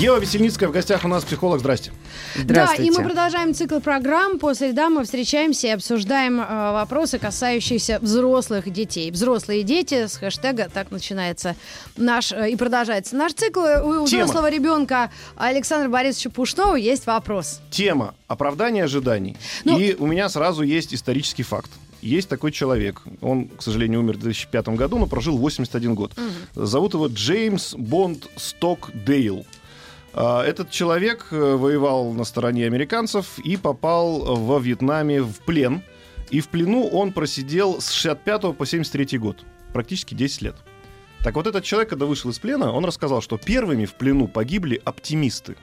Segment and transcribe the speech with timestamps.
[0.00, 1.60] Ева Весельницкая в гостях у нас, психолог.
[1.60, 1.92] Здрасте.
[2.46, 4.38] Да, и мы продолжаем цикл программ.
[4.38, 9.10] По средам мы встречаемся и обсуждаем э, вопросы, касающиеся взрослых детей.
[9.10, 11.54] Взрослые дети с хэштега так начинается
[11.98, 13.60] наш э, и продолжается наш цикл.
[13.60, 14.24] У Тема.
[14.24, 17.60] взрослого ребенка Александра Борисовича Пушнова есть вопрос.
[17.70, 19.36] Тема оправдания ожиданий.
[19.66, 21.70] Ну- И у меня сразу есть исторический факт.
[22.00, 23.02] Есть такой человек.
[23.20, 26.12] Он, к сожалению, умер в 2005 году, но прожил 81 год.
[26.54, 29.40] Зовут его Джеймс Бонд Стокдейл.
[29.40, 29.59] А,
[30.12, 35.82] Этот человек э, воевал на стороне американцев и попал во Вьетнаме в плен.
[36.30, 39.44] И в плену он просидел с 65 по 73 год.
[39.72, 40.56] Практически 10 лет.
[41.22, 44.80] Так вот этот человек, когда вышел из плена, он рассказал, что первыми в плену погибли
[44.84, 45.56] оптимисты,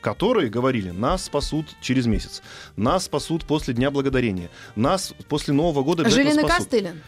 [0.00, 2.42] которые говорили, нас спасут через месяц,
[2.74, 6.64] нас спасут после Дня Благодарения, нас после Нового года обязательно Жилин и спасут.
[6.64, 7.02] Костылин.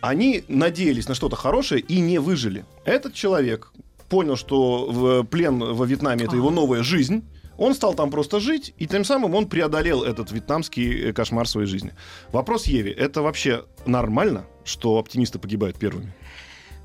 [0.00, 2.64] Они надеялись на что-то хорошее и не выжили.
[2.84, 3.72] Этот человек
[4.14, 7.24] понял, что в плен во Вьетнаме это его новая жизнь.
[7.58, 11.66] Он стал там просто жить, и тем самым он преодолел этот вьетнамский э, кошмар своей
[11.66, 11.90] жизни.
[12.30, 16.12] Вопрос Еве, это вообще нормально, что оптимисты погибают первыми?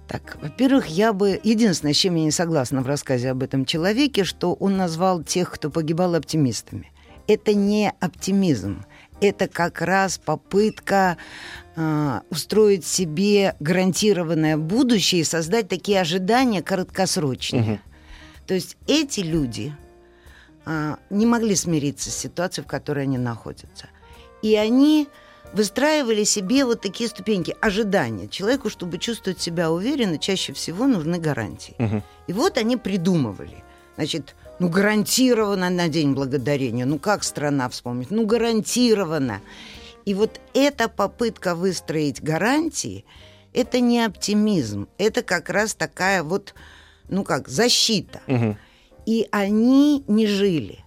[0.07, 1.39] Так, во-первых, я бы...
[1.44, 5.52] Единственное, с чем я не согласна в рассказе об этом человеке, что он назвал тех,
[5.52, 6.91] кто погибал, оптимистами.
[7.27, 8.85] Это не оптимизм.
[9.22, 11.17] Это как раз попытка
[11.75, 17.62] э, устроить себе гарантированное будущее и создать такие ожидания краткосрочные.
[17.62, 17.80] Мгм.
[18.47, 19.73] То есть эти люди
[20.66, 23.88] а, не могли смириться с ситуацией, в которой они находятся.
[24.42, 25.08] И они
[25.53, 28.28] выстраивали себе вот такие ступеньки ожидания.
[28.28, 31.75] Человеку, чтобы чувствовать себя уверенно, чаще всего нужны гарантии.
[31.78, 32.03] Мгм.
[32.28, 33.63] И вот они придумывали.
[33.96, 36.86] Значит, ну гарантированно на День Благодарения.
[36.86, 38.12] Ну как страна вспомнит?
[38.12, 39.42] Ну гарантированно.
[40.06, 43.06] И вот эта попытка выстроить гарантии,
[43.53, 44.88] это не оптимизм.
[44.98, 46.53] Это как раз такая вот,
[47.09, 48.22] ну как, защита.
[48.28, 48.58] Мгм.
[49.06, 50.80] И они не жили.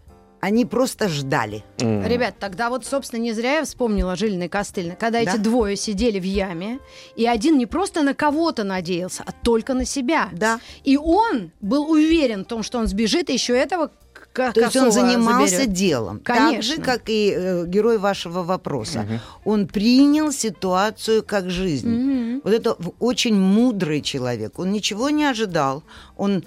[0.44, 1.62] Они просто ждали.
[1.80, 2.04] М.
[2.04, 4.48] Ребят, тогда вот, собственно, не зря я вспомнила Жилина и
[4.96, 5.30] когда Да.
[5.30, 6.80] эти двое сидели в яме,
[7.14, 10.30] и один не просто на кого-то надеялся, а только на себя.
[10.32, 10.58] Да.
[10.82, 13.92] И он был уверен в том, что он сбежит, и еще этого
[14.32, 15.72] к- То есть он занимался заберет.
[15.74, 16.18] делом.
[16.18, 16.74] Так Конечно.
[16.76, 19.06] же, как и э, герой вашего вопроса.
[19.44, 21.88] Он принял ситуацию как жизнь.
[21.88, 22.40] Мгм.
[22.42, 24.58] Вот это очень мудрый человек.
[24.58, 25.84] Он ничего не ожидал.
[26.16, 26.42] Он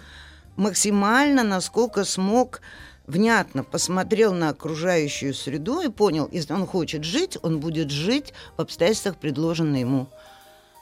[0.57, 2.61] максимально, насколько смог,
[3.07, 8.61] внятно посмотрел на окружающую среду и понял, если он хочет жить, он будет жить в
[8.61, 10.07] обстоятельствах, предложенной ему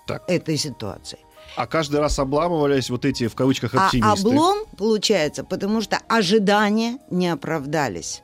[0.07, 0.23] Так.
[0.29, 1.21] этой ситуацией.
[1.55, 4.27] А каждый раз обламывались вот эти, в кавычках, А оптимисты.
[4.27, 8.23] облом получается, потому что ожидания не оправдались.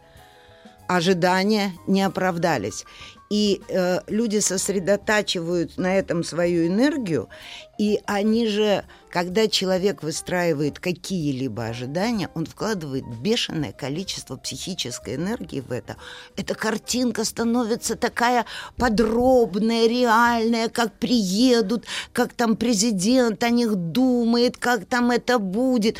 [0.87, 2.85] Ожидания не оправдались.
[3.29, 7.29] И э, люди сосредотачивают на этом свою энергию,
[7.77, 15.71] и они же, когда человек выстраивает какие-либо ожидания, он вкладывает бешеное количество психической энергии в
[15.71, 15.97] это.
[16.35, 18.45] Эта картинка становится такая
[18.77, 25.97] подробная, реальная, как приедут, как там президент о них думает, как там это будет.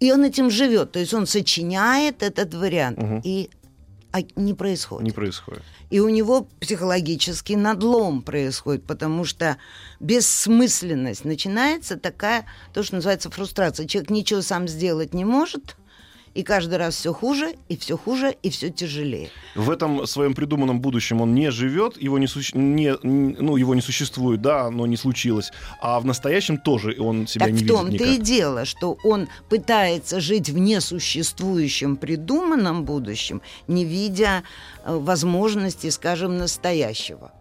[0.00, 0.92] И он этим живет.
[0.92, 2.98] То есть он сочиняет этот вариант.
[2.98, 3.20] Мгм.
[3.22, 3.50] И
[4.12, 5.04] а не происходит.
[5.04, 5.62] Не происходит.
[5.90, 9.56] И у него психологический надлом происходит, потому что
[10.00, 13.86] бессмысленность начинается такая, то, что называется фрустрация.
[13.86, 15.76] Человек ничего сам сделать не может,
[16.34, 19.30] и каждый раз все хуже, и все хуже, и все тяжелее.
[19.54, 23.80] В этом своем придуманном будущем он не живет, его не, суще- не- ну, его не
[23.80, 25.50] существует, да, оно не случилось.
[25.80, 28.08] А в настоящем тоже он себя так не в видит том-то никак.
[28.08, 34.42] и дело, что он пытается жить в несуществующем придуманном будущем, не видя
[34.84, 37.32] э, возможности, скажем, настоящего.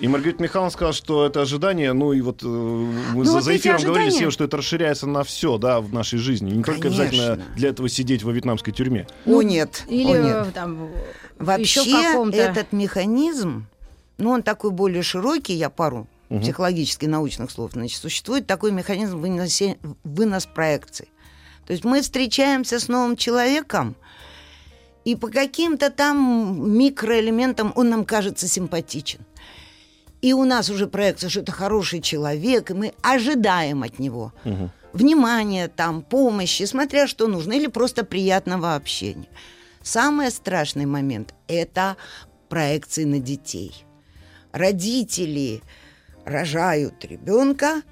[0.00, 3.56] И Маргарита Михайловна сказала, что это ожидание, ну и вот э, мы за, вот за
[3.56, 6.50] эфиром говорили с Евой, что это расширяется на все, да, в нашей жизни.
[6.50, 7.04] Не только Конечно.
[7.04, 9.06] обязательно для этого сидеть во вьетнамской тюрьме.
[9.24, 10.54] Ну, о нет, Или о нет.
[10.54, 10.90] там
[11.38, 11.82] Вообще
[12.32, 13.66] этот механизм,
[14.18, 16.40] ну он такой более широкий, я пару Мгм.
[16.40, 21.08] психологически научных слов, значит, существует такой механизм выносе- вынос проекций.
[21.66, 23.94] То есть мы встречаемся с новым человеком,
[25.04, 29.20] и по каким-то там микроэлементам он нам кажется симпатичен.
[30.24, 34.70] И у нас уже проекция, что это хороший человек, и мы ожидаем от него Мгм.
[34.94, 39.28] внимания, там, помощи, смотря что нужно, или просто приятного общения.
[39.82, 41.96] Самый страшный момент– это
[42.48, 43.84] проекции на детей.
[44.52, 45.60] родители
[46.24, 47.82] рожают ребенка,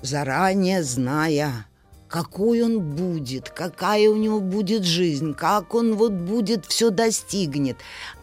[0.00, 1.66] заранее зная,
[2.14, 7.76] какой он будет, какая у него будет жизнь, как он вот будет все достигнет.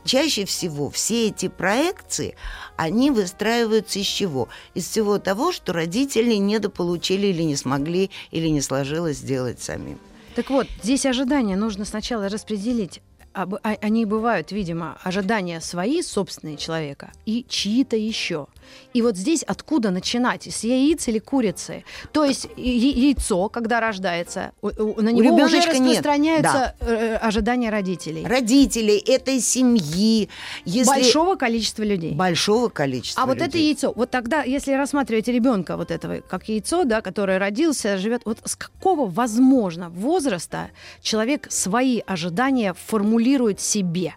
[0.05, 2.38] Чаще всего все эти проекции,
[2.77, 4.47] они выстраиваются из чего?
[4.75, 9.99] Из всего того, что родители недополучили или не смогли, или не сложилось сделать самим.
[10.35, 13.01] Так вот, здесь ожидания нужно сначала распределить
[13.33, 13.48] а,
[13.81, 18.48] они бывают, видимо, ожидания свои, собственные человека, и чьи-то еще.
[18.94, 20.48] И вот здесь откуда начинать?
[20.48, 21.83] С яиц или курицы?
[22.13, 26.88] То есть яйцо, когда рождается, на него уже распространяются да.
[26.88, 28.25] Э, ожидания родителей.
[28.25, 30.30] Родителей, этой семьи.
[30.66, 30.89] Если...
[30.89, 32.13] Большого количества людей.
[32.13, 33.39] Большого количества А людей.
[33.39, 37.98] вот это яйцо, вот тогда, если рассматривать ребенка вот этого, как яйцо, да, которое родился,
[37.98, 40.69] живет, вот с какого, возможно, возраста
[41.01, 43.20] человек свои ожидания формулирует
[43.59, 44.15] себе?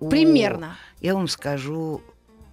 [0.00, 0.76] Примерно.
[1.00, 2.02] О, я вам скажу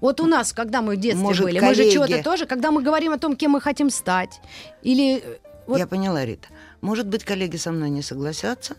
[0.02, 1.80] вот у нас, когда мы в детстве Может, были, коллеги...
[1.80, 4.42] мы же чего-то тоже, когда мы говорим о том, кем мы хотим стать,
[4.82, 5.20] или...
[5.20, 5.38] Э,
[5.68, 5.78] вот...
[5.78, 6.48] Я поняла, Рита.
[6.82, 8.76] Может быть, коллеги со мной не согласятся,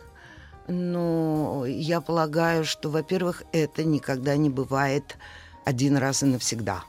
[0.67, 5.17] но я полагаю, что, во-первых, это никогда не бывает
[5.65, 6.83] один раз и навсегда.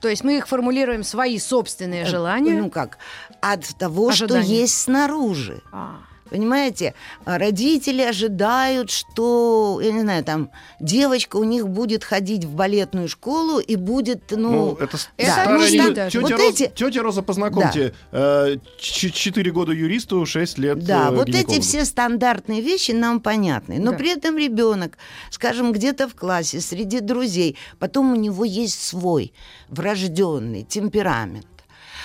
[0.00, 2.54] То есть мы их формулируем свои собственные э, желания.
[2.54, 2.98] Ну как?
[3.40, 4.42] От того, Ожидания.
[4.42, 5.62] что есть снаружи.
[5.70, 6.00] А.
[6.32, 6.94] Понимаете,
[7.26, 10.50] а родители ожидают, что, я не знаю, там
[10.80, 14.50] девочка у них будет ходить в балетную школу и будет, ну...
[14.50, 16.72] ну это да, старая ну, тетя, вот Роза, эти...
[16.74, 18.48] тетя Роза, познакомьте, да.
[18.48, 23.78] э, 4 года юристу, 6 лет Да, э, вот эти все стандартные вещи нам понятны.
[23.78, 23.98] Но да.
[23.98, 24.96] при этом ребенок,
[25.28, 29.34] скажем, где-то в классе, среди друзей, потом у него есть свой
[29.68, 31.46] врожденный темперамент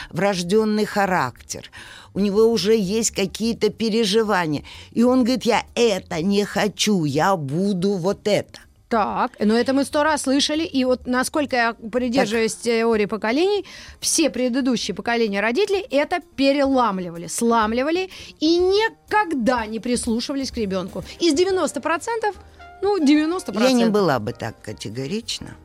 [0.10, 1.70] врожденный характер,
[2.18, 4.64] у него уже есть какие-то переживания.
[4.92, 8.60] И он говорит, я это не хочу, я буду вот это.
[8.90, 12.64] Так, но это мы сто раз слышали, и вот насколько я придерживаюсь так.
[12.64, 13.66] теории поколений,
[14.00, 18.10] все предыдущие поколения родителей это переламливали, сламливали
[18.40, 21.04] и никогда не прислушивались к ребенку.
[21.20, 22.36] Из 90%,
[22.82, 23.62] ну, 90%.
[23.62, 25.56] Я не была бы так категорична.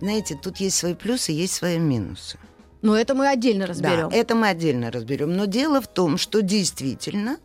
[0.00, 2.38] Знаете, тут есть свои плюсы, есть свои минусы.
[2.82, 4.10] Но это мы отдельно разберем.
[4.10, 5.36] Да, это мы отдельно разберем.
[5.36, 7.38] Но дело в том, что действительно,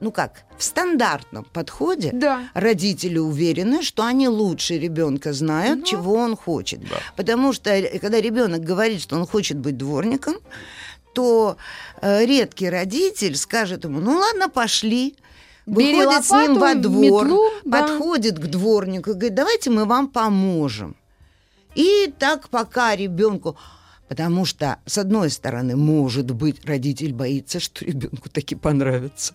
[0.00, 2.48] ну как, в стандартном подходе да.
[2.52, 5.86] родители уверены, что они лучше ребенка знают, ну.
[5.86, 6.80] чего он хочет.
[6.80, 6.96] Да.
[7.16, 10.34] Потому что э, когда ребенок говорит, что он хочет быть дворником,
[11.14, 11.56] то
[12.00, 15.14] э, редкий родитель скажет ему: ну ладно, пошли.
[15.64, 18.42] Выходит лопату, с ним во двор, метлу, подходит да.
[18.42, 20.96] к дворнику и говорит: давайте мы вам поможем.
[21.76, 23.56] И так пока ребенку
[24.12, 29.32] Потому что, с одной стороны, может быть, родитель боится, что ребенку таки понравится.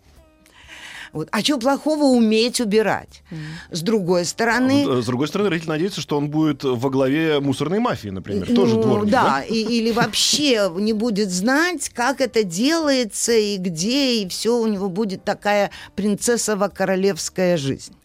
[1.13, 1.29] Вот.
[1.31, 3.23] А что плохого уметь убирать?
[3.31, 3.37] Mm.
[3.71, 4.85] С другой стороны...
[4.87, 8.45] А э, с другой стороны, родитель надеется, что он будет во главе мусорной мафии, например.
[8.47, 9.23] Ну, Тоже дворник, да?
[9.23, 9.41] да?
[9.41, 14.89] И, или вообще не будет знать, как это делается и где, и все у него
[14.89, 17.95] будет такая принцессово-королевская жизнь.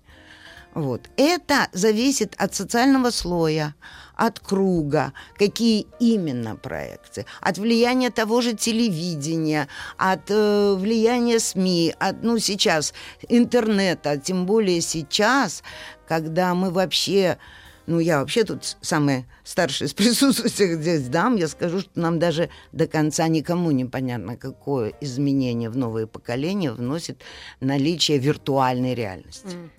[0.72, 1.02] Вот.
[1.18, 3.74] Это зависит от социального слоя,
[4.16, 12.22] от круга, какие именно проекции, от влияния того же телевидения, от э, влияния СМИ, от,
[12.22, 12.94] ну, сейчас
[13.28, 15.62] интернета, тем более сейчас,
[16.06, 17.38] когда мы вообще
[17.86, 22.48] ну, я вообще тут самая старшая из присутствующих здесь дам, я скажу, что нам даже
[22.70, 27.22] до конца никому не понятно, какое изменение в новые поколения вносит
[27.60, 29.56] наличие виртуальной реальности.
[29.56, 29.70] Mm.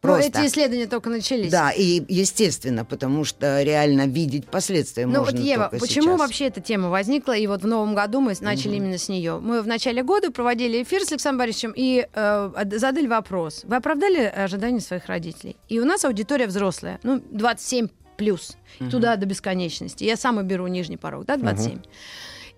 [0.00, 0.30] Просто.
[0.32, 1.52] Но эти исследования только начались.
[1.52, 6.18] Да, и естественно, потому что реально видеть последствия ну, можно вот, Ева, только почему сейчас.
[6.20, 7.36] вообще эта тема возникла?
[7.36, 8.76] И вот в новом году мы начали угу.
[8.76, 9.38] именно с нее.
[9.40, 13.62] Мы в начале года проводили эфир с Александром Борисовичем и э, задали вопрос.
[13.64, 15.56] Вы оправдали ожидания своих родителей?
[15.68, 18.90] И у нас аудитория взрослая, ну, 27 плюс, угу.
[18.90, 20.04] туда до бесконечности.
[20.04, 21.72] Я сама беру нижний порог, да, 27.
[21.72, 21.82] Угу.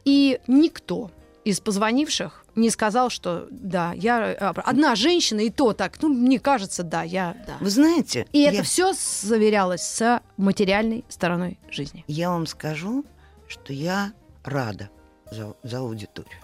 [0.04, 1.11] И никто
[1.44, 6.38] из позвонивших не сказал, что да, я а, одна женщина, и то так, ну, мне
[6.38, 7.56] кажется, да, я да.
[7.61, 8.26] Вы знаете...
[8.32, 8.52] И я...
[8.52, 12.04] это все заверялось с материальной стороной жизни.
[12.06, 13.04] Я вам скажу,
[13.49, 14.12] что я
[14.44, 14.90] рада
[15.30, 16.38] за, за аудиторию.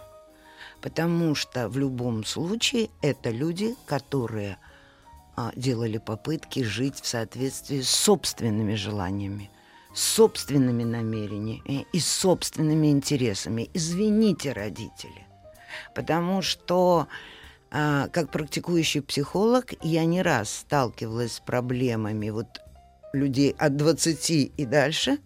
[0.81, 4.59] Потому что в любом случае это люди, которые
[5.37, 9.51] а, делали попытки жить в соответствии с собственными желаниями
[9.95, 13.71] собственными намерениями и собственными интересами.
[13.75, 15.27] Извините, родители.
[15.95, 17.09] Потому что
[17.71, 22.61] а, как практикующий психолог я не раз сталкивалась с проблемами вот
[23.13, 25.19] людей от 20 и дальше,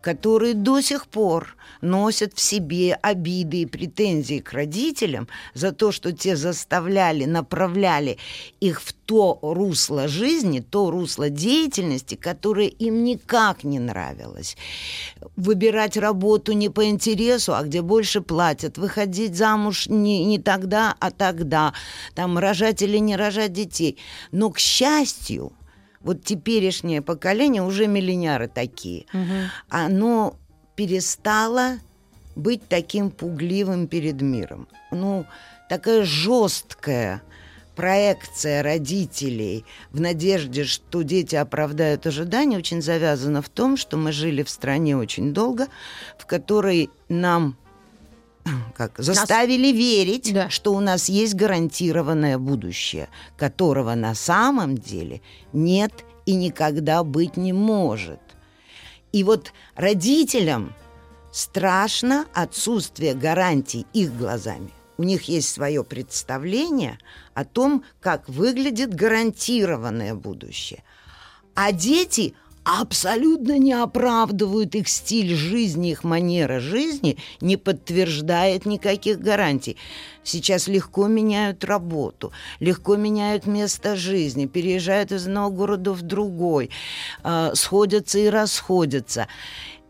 [0.00, 6.12] которые до сих пор носят в себе обиды и претензии к родителям за то, что
[6.12, 8.18] те заставляли, направляли
[8.60, 14.56] их в то русло жизни, то русло деятельности, которое им никак не нравилось.
[15.36, 18.78] Выбирать работу не по интересу, а где больше платят.
[18.78, 21.72] Выходить замуж не, не тогда, а тогда.
[22.14, 23.98] Там рожать или не рожать детей.
[24.32, 25.52] Но, к счастью,
[26.00, 29.06] вот теперешнее поколение уже миллионеры такие.
[29.12, 29.50] Угу.
[29.68, 30.36] Оно
[30.76, 31.78] перестало
[32.36, 34.68] быть таким пугливым перед миром.
[34.90, 35.26] Ну,
[35.68, 37.22] такая жесткая
[37.74, 44.42] проекция родителей в надежде, что дети оправдают ожидания, очень завязана в том, что мы жили
[44.42, 45.68] в стране очень долго,
[46.18, 47.56] в которой нам
[48.74, 49.76] как, заставили нас...
[49.76, 50.50] верить, да.
[50.50, 55.20] что у нас есть гарантированное будущее, которого на самом деле
[55.52, 55.92] нет
[56.26, 58.20] и никогда быть не может.
[59.12, 60.74] И вот родителям
[61.32, 64.70] страшно отсутствие гарантий их глазами.
[64.96, 66.98] У них есть свое представление
[67.34, 70.82] о том, как выглядит гарантированное будущее.
[71.54, 72.34] А дети–
[72.68, 79.78] абсолютно не оправдывают их стиль жизни, их манера жизни, не подтверждает никаких гарантий.
[80.22, 86.68] Сейчас легко меняют работу, легко меняют место жизни, переезжают из одного города в другой,
[87.24, 89.28] э, сходятся и расходятся.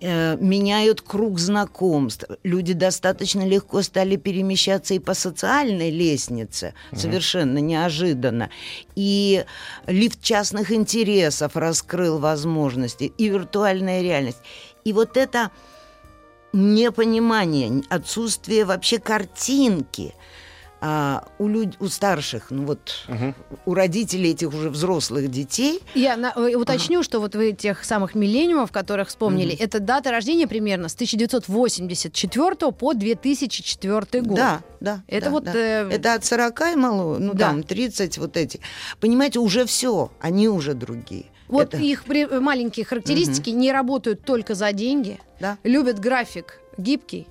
[0.01, 2.25] Э, меняют круг знакомств.
[2.45, 7.01] Люди достаточно легко стали перемещаться и по социальной лестнице, угу.
[7.01, 8.49] совершенно неожиданно.
[8.95, 9.45] И
[9.89, 14.39] лифт частных интересов раскрыл возможности, и виртуальная реальность.
[14.85, 15.51] И вот это
[16.53, 20.15] непонимание, отсутствие вообще картинки–
[20.81, 21.77] а, у, люд...
[21.81, 23.35] у старших, ну вот угу.
[23.67, 25.81] у родителей этих уже взрослых детей.
[25.95, 26.33] Я на...
[26.37, 27.05] Э, уточню, ага.
[27.05, 29.63] что вот вы тех самых миллениумов, которых вспомнили, угу.
[29.63, 34.37] это дата рождения примерно с 1984 по 2004 год.
[34.37, 35.03] Да, да.
[35.09, 35.45] Это да, вот...
[35.45, 35.53] Да.
[35.55, 35.91] Э...
[35.91, 37.49] Это от 40 и мало, ну да.
[37.49, 38.61] там 30 вот эти.
[39.01, 41.27] Понимаете, уже все, они уже другие.
[41.49, 41.83] Вот это...
[41.83, 42.25] их при...
[42.39, 43.59] маленькие характеристики угу.
[43.59, 45.59] не работают только за деньги, да.
[45.65, 47.27] любят график гибкий,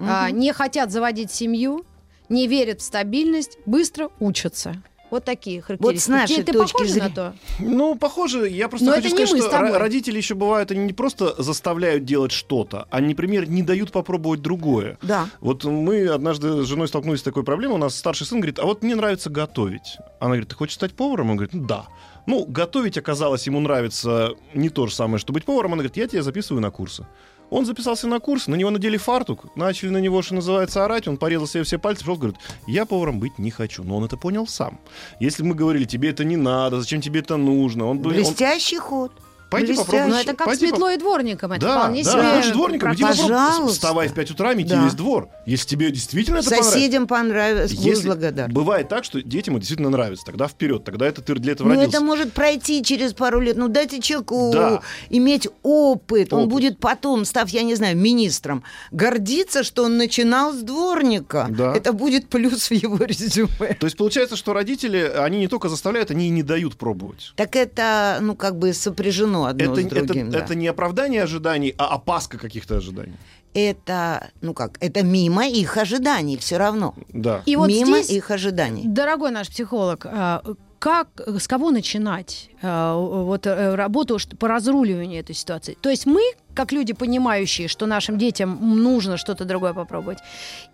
[0.00, 0.08] угу.
[0.08, 1.84] а, не хотят заводить семью,
[2.30, 4.82] не верят в стабильность, быстро учатся.
[5.10, 5.94] Вот такие характеристики.
[5.94, 7.08] Вот с нашей ты, точки зрения.
[7.08, 7.34] на то?
[7.58, 12.04] Ну, похоже, я просто Но хочу сказать, что родители еще бывают, они не просто заставляют
[12.04, 14.98] делать что-то, они, например, не дают попробовать другое.
[15.02, 15.28] Да.
[15.40, 18.66] Вот мы однажды с женой столкнулись с такой проблемой, у нас старший сын говорит, а
[18.66, 19.96] вот мне нравится готовить.
[20.20, 21.30] Она говорит, ты хочешь стать поваром?
[21.30, 21.86] Он говорит, ну да.
[22.26, 25.72] Ну, готовить оказалось ему нравится не то же самое, что быть поваром.
[25.72, 27.04] Она говорит, я тебя записываю на курсы.
[27.50, 31.16] Он записался на курс, на него надели фартук, начали на него, что называется, орать, он
[31.16, 33.82] порезал себе все пальцы, пришел, говорит, я поваром быть не хочу.
[33.82, 34.80] Но он это понял сам.
[35.18, 37.98] Если мы говорили, тебе это не надо, зачем тебе это нужно, он.
[37.98, 38.82] Блестящий он...
[38.82, 39.12] ход.
[39.50, 40.08] Пойди попробуй.
[40.08, 41.52] Но это как Пойди с метлой и дворником.
[41.52, 42.36] Это да, вполне да, себе...
[42.36, 42.94] лучше дворником.
[42.94, 43.72] Иди Пожалуйста.
[43.72, 44.84] Вставай в 5 утра, мети Да.
[44.84, 45.28] весь двор.
[45.46, 48.00] Если тебе действительно это Соседям понравилось, понравится.
[48.00, 48.52] будь благодарен.
[48.54, 50.24] Бывает так, что детям это действительно нравится.
[50.24, 50.84] Тогда вперед.
[50.84, 51.96] Тогда это ты для этого Ну, родился.
[51.96, 53.56] это может пройти через пару лет.
[53.56, 54.80] Ну, дайте человеку Да.
[55.08, 56.32] иметь опыт.
[56.32, 56.50] Он Опыт.
[56.52, 61.46] будет потом, став, я не знаю, министром, гордиться, что он начинал с дворника.
[61.50, 61.74] Да.
[61.74, 63.74] Это будет плюс в его резюме.
[63.74, 67.32] То есть получается, что родители, они не только заставляют, они и не дают пробовать.
[67.36, 70.30] Так это, ну, как бы сопряжено одно Это, с это, другим.
[70.30, 70.38] да.
[70.38, 73.14] это не оправдание ожиданий, а опаска каких-то ожиданий.
[73.52, 76.94] Это, ну как, это мимо их ожиданий все равно.
[77.12, 77.42] Да.
[77.46, 78.84] И вот мимо здесь, их ожиданий.
[78.86, 80.42] дорогой наш психолог, а,
[80.78, 85.76] как, с кого начинать а, вот э, работу по разруливанию этой ситуации?
[85.80, 86.22] То есть мы,
[86.54, 90.18] как люди, понимающие, что нашим детям нужно что-то другое попробовать,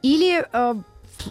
[0.02, 0.76] или а,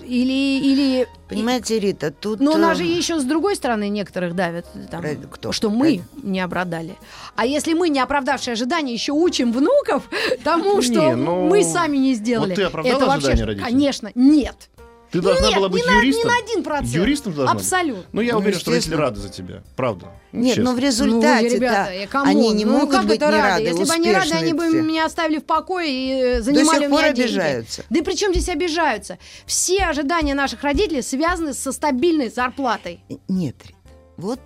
[0.04, 2.40] или или Понимаете, Рита, тут...
[2.40, 5.52] Но у нас э, же еще с другой стороны некоторых давят, там, Про- кто?
[5.52, 6.96] что мы не оправдали.
[7.36, 10.04] А если мы, не оправдавшие ожидания, еще учим внуков
[10.44, 12.50] тому, Не, что ну, мы сами не сделали.
[12.50, 13.72] вот ты оправдала это вообще, ожидания родителей?
[13.72, 14.70] конечно, нет.
[15.12, 16.28] Ты должна нет, была быть на- юристом.
[16.32, 16.90] на один процент.
[16.94, 17.62] Юристом должна быть?
[17.64, 18.04] Абсолютно.
[18.12, 19.64] Ну, я Ну, уверен, что родители рады за тебя.
[19.76, 20.08] Правда.
[20.32, 20.72] Ну, Нет, честно.
[20.72, 23.42] но в результате ну, ребята, come on, они не ну, могут как быть это не
[23.42, 23.64] рады?
[23.64, 26.80] Если бы они рады, они бы меня оставили в покое и э, занимали сих у
[26.80, 27.22] меня пор деньги.
[27.22, 27.84] обижаются.
[27.90, 29.18] Да и при чем здесь обижаются?
[29.46, 33.00] Все ожидания наших родителей связаны со стабильной зарплатой.
[33.30, 33.78] Нет, Рита,
[34.18, 34.40] вот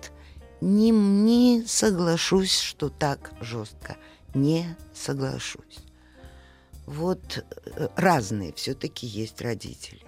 [0.60, 3.96] не, не соглашусь, что так жестко.
[4.34, 5.78] Не соглашусь.
[6.86, 7.44] Вот
[7.76, 9.99] э, разные все-таки есть родители.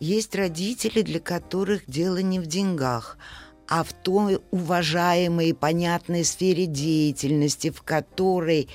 [0.00, 3.18] Есть родители, для которых дело не в деньгах,
[3.68, 8.68] а в той уважаемой и понятной сфере деятельности, в которой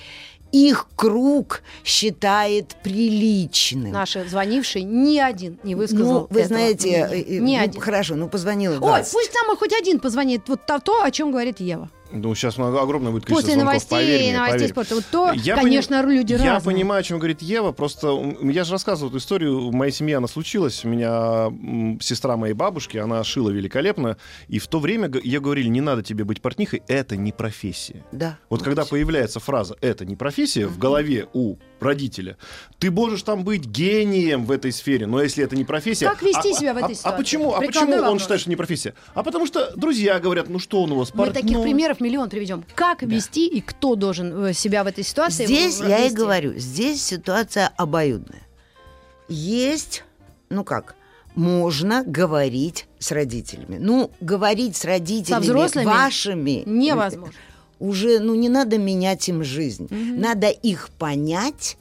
[0.52, 3.92] их круг считает приличным.
[3.92, 7.08] Наши звонившие ни один не высказал ну, вы этого знаете, мнения.
[7.12, 7.82] э, э, ни ну, один.
[7.82, 9.12] хорошо, ну позвонила Ой, 20.
[9.14, 10.48] пусть нам хоть один позвонит.
[10.48, 11.90] Вот то, о чем говорит Ева.
[12.16, 14.70] Ну, сейчас много, огромное будет количество После звонков, новостей поверь и мне, новостей поверь.
[14.72, 14.96] спорта.
[14.96, 16.74] Вот то, Я конечно, люди Я разные.
[16.74, 20.28] понимаю, о чем говорит Ева, просто я же рассказывал эту историю, в моей семье она
[20.28, 21.52] случилась, у меня
[22.02, 24.18] сестра моей бабушки, она шила великолепно,
[24.48, 28.04] и в то время ей говорили, не надо тебе быть портнихой, это не профессия.
[28.12, 28.38] Да.
[28.50, 32.38] Вот когда появляется фраза «это не профессия» в голове у родителя,
[32.80, 36.08] ты можешь там быть гением в этой сфере, но если это не профессия...
[36.10, 37.18] Как вести а- себя в а- этой а, ситуации?
[37.18, 38.94] почему, а почему он считает, что не профессия?
[39.14, 42.30] А потому что друзья говорят, ну что он у вас, Мы таких портной?» примеров миллион
[42.30, 42.64] приведем.
[42.76, 46.16] Как вести и кто должен э, себя в этой ситуации Здесь в- я и вести?
[46.16, 48.42] говорю, здесь ситуация обоюдная.
[49.28, 50.04] Есть,
[50.50, 50.96] ну как,
[51.36, 53.78] можно говорить с родителями.
[53.80, 57.34] Ну, говорить с родителями взрослыми вашими Невозможно.
[57.86, 59.88] Уже, ну, не надо менять им жизнь.
[59.92, 61.78] Надо их понять,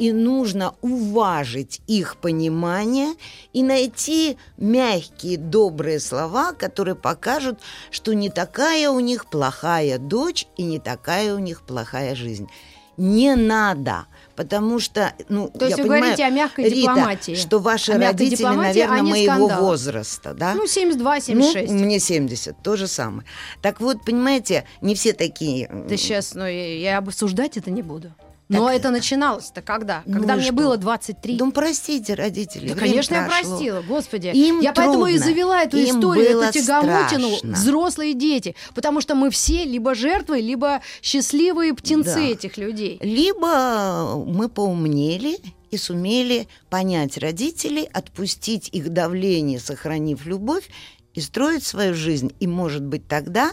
[0.00, 3.12] и нужно уважить их понимание
[3.52, 7.58] и найти мягкие, добрые слова, которые покажут,
[7.90, 12.48] что не такая у них плохая дочь и не такая у них плохая жизнь.
[12.96, 14.06] Не надо,
[14.40, 17.34] потому что, ну, То есть я вы понимаю, говорите о мягкой Рита, дипломатии.
[17.34, 19.60] что ваши О родители, наверное, моего скандалов.
[19.60, 20.54] возраста, да?
[20.54, 21.66] Ну, 72-76.
[21.68, 23.28] Ну, мне 70, то же самое.
[23.60, 25.68] Так вот, понимаете, не все такие...
[25.90, 28.14] Ты сейчас, ну, я, я обсуждать это не буду.
[28.50, 30.02] Но Так, это начиналось-то когда?
[30.06, 30.52] ну Когда мне что?
[30.52, 31.36] было 23.
[31.38, 32.68] Ну, простите, родители.
[32.70, 33.48] Да, конечно, я прошло.
[33.56, 34.26] простила, господи.
[34.34, 37.52] Им я поэтому и трудно, завела эту им историю, эту тягомотину страшно.
[37.52, 38.56] взрослые дети.
[38.74, 42.20] Потому что мы все либо жертвы, либо счастливые птенцы Да.
[42.20, 42.98] этих людей.
[43.00, 45.38] Либо мы поумнели
[45.70, 50.68] и сумели понять родителей, отпустить их давление, сохранив любовь,
[51.14, 52.32] и строить свою жизнь.
[52.40, 53.52] И, может быть, тогда,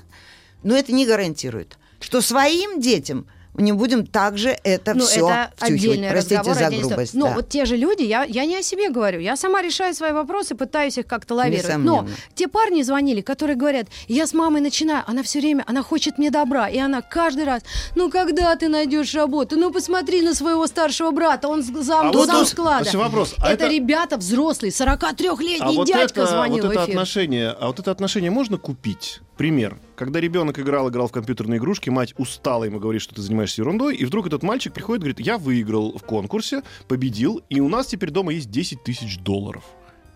[0.63, 3.27] но это не гарантирует, что своим детям
[3.58, 6.60] не будем также это ну, все это отдельный Простите разговор.
[6.60, 6.96] за отдельная история.
[6.96, 7.14] грубость.
[7.16, 7.34] Но да.
[7.36, 10.56] вот те же люди, я, я не о себе говорю, я сама решаю свои вопросы,
[10.56, 11.78] пытаюсь их как-то лавировать.
[11.78, 16.18] Но те парни звонили, которые говорят, я с мамой начинаю, она все время, она хочет
[16.18, 17.64] мне добра, и она каждый раз,
[17.96, 22.12] ну когда ты найдешь работу, ну посмотри на своего старшего брата, он с- зам, А
[22.12, 22.90] вот зам склада.
[22.98, 26.84] вопрос, а это, это- ребята взрослые, 43-летний А вот дядька это, звонил вот это в
[26.86, 26.94] эфир.
[26.96, 29.20] отношение, а вот это отношение можно купить?
[29.38, 29.78] Пример.
[29.98, 33.95] Когда ребенок играл, играл в компьютерные игрушки, мать устала ему говорит, что ты занимаешься ерундой,
[33.95, 37.88] и вдруг этот мальчик приходит и говорит, я выиграл в конкурсе, победил, и у нас
[37.88, 39.63] теперь дома есть 10 тысяч долларов.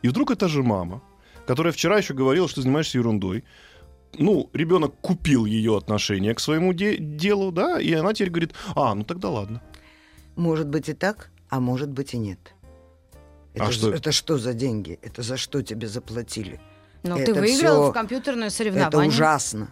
[0.03, 1.01] И вдруг это же мама,
[1.47, 3.43] которая вчера еще говорила, что занимаешься ерундой,
[4.19, 8.93] ну, ребенок купил ее отношение к своему де- делу, да, и она теперь говорит, а,
[8.93, 9.63] ну тогда ладно.
[10.35, 12.53] Может быть и так, а может быть и нет.
[13.55, 13.97] А Это, что за- это?
[13.97, 14.99] это что за деньги?
[15.01, 16.59] Это за что тебе заплатили?
[17.03, 19.07] Ну, это ты выиграл всё- в компьютерное Это соревнование.
[19.09, 19.67] ужасно.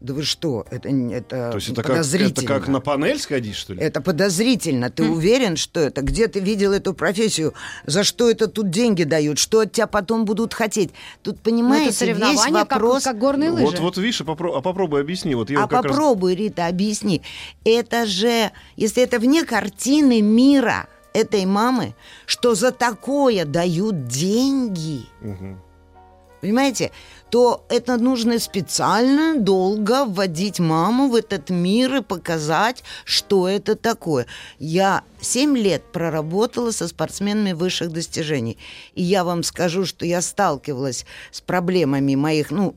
[0.00, 0.66] Да вы что?
[0.72, 2.48] Это, это То есть это как, это подозрительно.
[2.48, 3.80] как на панель сходить, что ли?
[3.80, 4.90] Это подозрительно.
[4.90, 6.02] Ты уверен, что это?
[6.02, 7.54] Где ты видел эту профессию?
[7.86, 9.38] За что это тут деньги дают?
[9.38, 10.90] Что от тебя потом будут хотеть?
[11.22, 13.04] Тут, Ну, понимаете, это соревнование, весь вопрос...
[13.04, 13.64] как, как горные лыжи.
[13.66, 15.36] Вот, вот, видишь, а попро- а попробуй объясни.
[15.36, 17.22] Вот я А как раз- попробуй, Рита, объясни.
[17.64, 21.94] Это же, если это вне картины мира этой мамы,
[22.26, 25.60] что за такое дают деньги, Мгм.
[26.42, 26.90] Понимаете,
[27.30, 34.26] то это нужно специально долго вводить маму в этот мир и показать, что это такое.
[34.58, 38.58] Я 7 лет проработала со спортсменами высших достижений.
[38.94, 42.74] И я вам скажу, что я сталкивалась с проблемами моих, ну,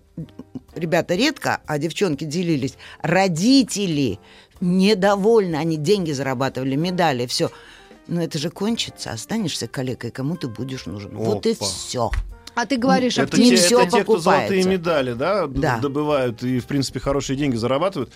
[0.76, 2.76] ребята редко, а девчонки делились.
[3.02, 4.20] Родители
[4.62, 7.52] недовольны, они деньги зарабатывали, медали, все.
[8.08, 11.18] Но это же кончится, останешься калекой, кому ты будешь нужен.
[11.18, 11.66] Вот и Опа.
[11.66, 12.12] все.
[12.56, 15.78] А ты говоришь, Это не те, всё это те, кто золотые медали, да, Да.
[15.80, 18.12] добывают и, в принципе, хорошие деньги зарабатывают.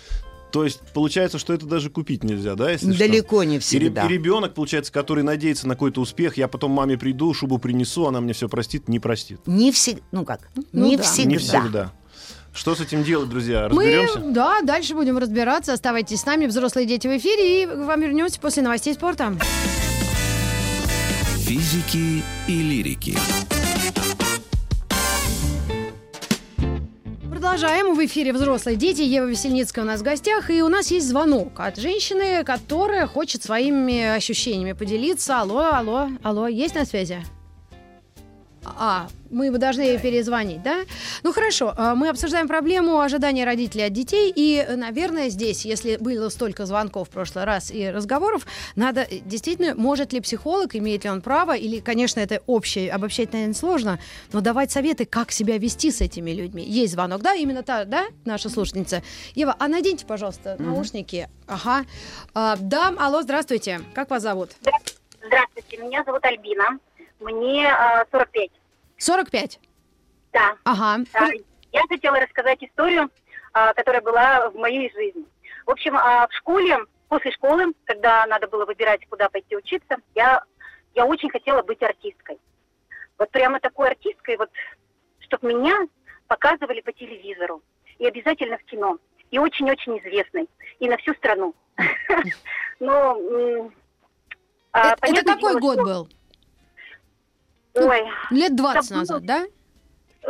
[0.50, 2.98] То есть получается, что это даже купить нельзя, да, если что?
[2.98, 4.04] Далеко не И, ре- всегда.
[4.04, 8.20] и ребенок, получается, который надеется на какой-то успех, я потом маме приду, шубу принесу, она
[8.20, 9.38] мне все простит, не простит.
[9.46, 10.40] Не всегда, ну как,
[10.72, 11.04] Ну не да.
[11.04, 11.30] всегда.
[11.30, 11.92] Не всегда.
[12.52, 13.68] Что с этим делать, друзья?
[13.70, 14.18] Мы, Разберемся?
[14.32, 15.72] да, дальше будем разбираться.
[15.72, 19.36] Оставайтесь с нами, взрослые дети в эфире, и к вам вернемся после новостей спорта.
[21.46, 23.16] Физики и лирики.
[27.40, 27.94] Продолжаем.
[27.94, 29.00] В эфире «Взрослые дети».
[29.00, 30.50] Ева Весельницкая у нас в гостях.
[30.50, 35.40] И у нас есть звонок от женщины, которая хочет своими ощущениями поделиться.
[35.40, 37.24] Алло, алло, алло, есть на связи?
[38.64, 40.80] А, мы бы должны перезвонить, да?
[41.22, 46.28] Ну хорошо, а, мы обсуждаем проблему ожидания родителей от детей, и, наверное, здесь, если было
[46.28, 48.46] столько звонков в прошлый раз и разговоров,
[48.76, 53.32] надо э, действительно, может ли психолог, имеет ли он право, или, конечно, это общее, обобщать,
[53.32, 53.98] наверное, сложно,
[54.32, 56.62] но давать советы, как себя вести с этими людьми.
[56.62, 57.34] Есть звонок, да?
[57.34, 59.02] Именно та, да, наша слушательница?
[59.34, 61.28] Ева, а наденьте, пожалуйста, наушники.
[61.46, 61.84] Ага.
[62.34, 63.80] А, да, алло, здравствуйте.
[63.94, 64.50] Как вас зовут?
[65.24, 66.78] Здравствуйте, меня зовут Альбина.
[67.20, 68.50] Мне э, 45.
[68.98, 69.60] 45?
[70.32, 70.56] Да.
[70.64, 71.04] Ага.
[71.72, 73.10] Я хотела рассказать историю.
[73.52, 75.24] а, которая была в моей жизни.
[75.66, 76.78] В общем, а, в школе,
[77.08, 80.42] после школы, когда надо было выбирать, куда пойти учиться, я,
[80.94, 82.38] я очень хотела быть артисткой.
[83.18, 84.50] Вот прямо такой артисткой, вот,
[85.20, 85.76] чтобы меня
[86.26, 87.62] показывали по телевизору.
[87.98, 88.98] И обязательно в кино.
[89.30, 90.48] И очень-очень известной.
[90.78, 91.54] И на всю страну.
[92.80, 93.70] Но...
[94.72, 96.08] А, это какой год был?
[97.74, 98.02] Ой.
[98.30, 99.46] Лет 20 назад, да?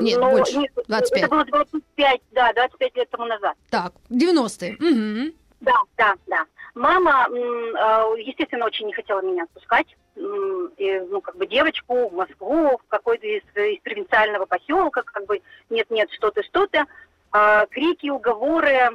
[0.00, 0.56] Нет, Но, больше.
[0.56, 1.22] нет, 25.
[1.22, 3.56] Это было 25, да, 25 лет тому назад.
[3.70, 4.74] Так, 90-е.
[4.74, 5.34] Угу.
[5.60, 6.44] Да, да, да.
[6.74, 9.96] Мама, э, естественно, очень не хотела меня отпускать.
[10.16, 15.40] И, ну, как бы девочку в Москву, в какой-то из, из провинциального поселка, как бы
[15.70, 16.84] нет-нет, что-то, что-то.
[17.32, 18.90] А, крики, уговоры.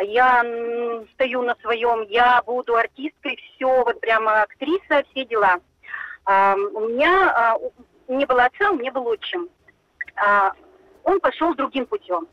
[0.00, 0.44] Я
[1.14, 5.58] стою на своем, я буду артисткой, все, вот прямо актриса, все дела.
[6.28, 7.58] У меня а,
[8.06, 9.48] не было отца, у меня был отчим.
[10.16, 10.52] А,
[11.02, 12.28] он пошел другим путем.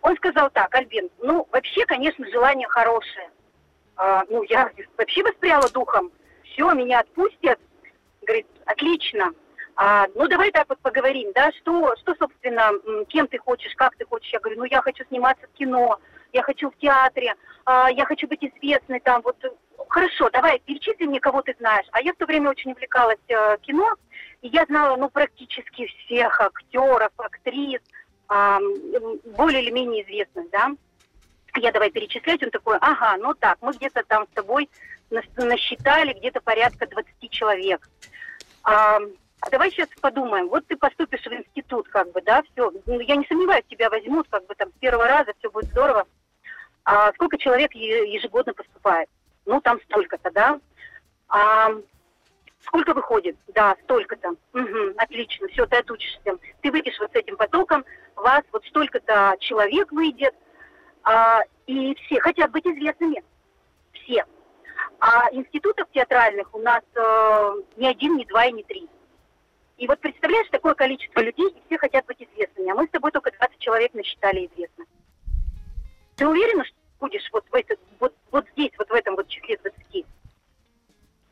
[0.00, 3.30] Он сказал так, Альбин, ну, вообще, конечно, желание хорошее.
[3.96, 6.12] А, ну, я вообще воспряла духом.
[6.44, 7.58] Все, меня отпустят.
[8.22, 9.32] Говорит, отлично.
[9.74, 12.70] А, ну, давай так вот поговорим, да, что, что, собственно,
[13.08, 14.32] кем ты хочешь, как ты хочешь.
[14.32, 15.98] Я говорю, ну, я хочу сниматься в кино,
[16.32, 19.36] я хочу в театре, а, я хочу быть известной там, вот.
[19.92, 21.86] Хорошо, давай, перечисли мне, кого ты знаешь.
[21.92, 23.94] А я в то время очень увлекалась э, кино,
[24.40, 27.82] и я знала, ну, практически всех актеров, актрис,
[28.30, 28.62] м,
[29.36, 30.70] более или менее известных, да.
[31.56, 34.70] Я давай перечислять, он такой, ага, ну так, мы где-то там с тобой
[35.10, 37.86] нас- насчитали где-то порядка 20 человек.
[38.62, 38.98] А,
[39.50, 43.66] давай сейчас подумаем, вот ты поступишь в институт, как бы, да, все, я не сомневаюсь,
[43.68, 46.06] тебя возьмут, как бы там с первого раза, все будет здорово.
[46.86, 49.10] А сколько человек ежегодно поступает?
[49.46, 50.60] Ну, там столько-то, да.
[51.28, 51.70] А,
[52.60, 53.36] сколько выходит?
[53.48, 54.34] Да, столько-то.
[54.52, 56.38] Мгм, отлично, все, ты отучишься.
[56.60, 57.84] Ты выйдешь вот с этим потоком,
[58.16, 60.34] вас вот столько-то человек выйдет,
[61.02, 63.22] а, и все хотят быть известными.
[63.92, 64.24] Все.
[65.00, 68.88] А институтов театральных у нас э, ни один, ни два и ни три.
[69.76, 73.10] И вот представляешь, такое количество людей, и все хотят быть известными, а мы с тобой
[73.10, 74.86] только 20 человек насчитали известных.
[76.14, 79.58] Ты уверена, что будешь вот, в этот, вот, вот здесь, вот в этом вот числе
[79.58, 80.06] 20?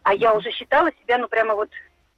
[0.02, 1.70] А я уже считала себя, ну, прямо вот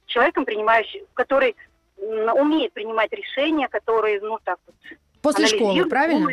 [0.07, 1.55] человеком, принимающим, который
[1.97, 4.75] умеет принимать решения, который, ну, так вот...
[5.21, 6.31] После школы, правильно?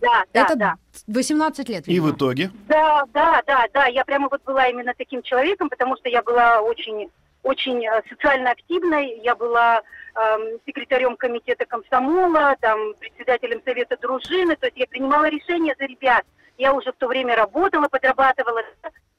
[0.00, 0.74] Да, да, Это да.
[1.06, 1.86] 18 лет.
[1.86, 2.10] И в видимо.
[2.10, 2.50] итоге?
[2.66, 3.86] Да, да, да, да.
[3.86, 7.10] Я прямо вот была именно таким человеком, потому что я была очень,
[7.42, 9.20] очень э, социально активной.
[9.22, 9.82] Я была
[10.14, 14.56] эм, секретарем комитета комсомола, там, председателем совета дружины.
[14.56, 16.24] То есть я принимала решения за ребят.
[16.58, 18.62] Я уже в то время работала, подрабатывала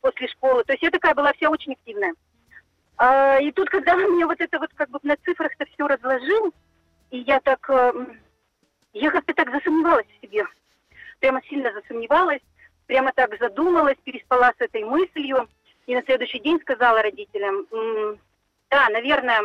[0.02, 0.64] после школы.
[0.64, 2.14] То есть я такая была вся очень активная.
[2.98, 6.54] А, и тут, когда он мне вот это вот как бы на цифрах-то все разложил,
[7.12, 8.20] и я так, эм,
[8.94, 10.46] я как-то так засомневалась в себе
[11.24, 12.42] прямо сильно засомневалась,
[12.86, 15.48] прямо так задумалась, переспала с этой мыслью,
[15.88, 18.20] и на следующий день сказала родителям, «М,
[18.70, 19.42] да, наверное,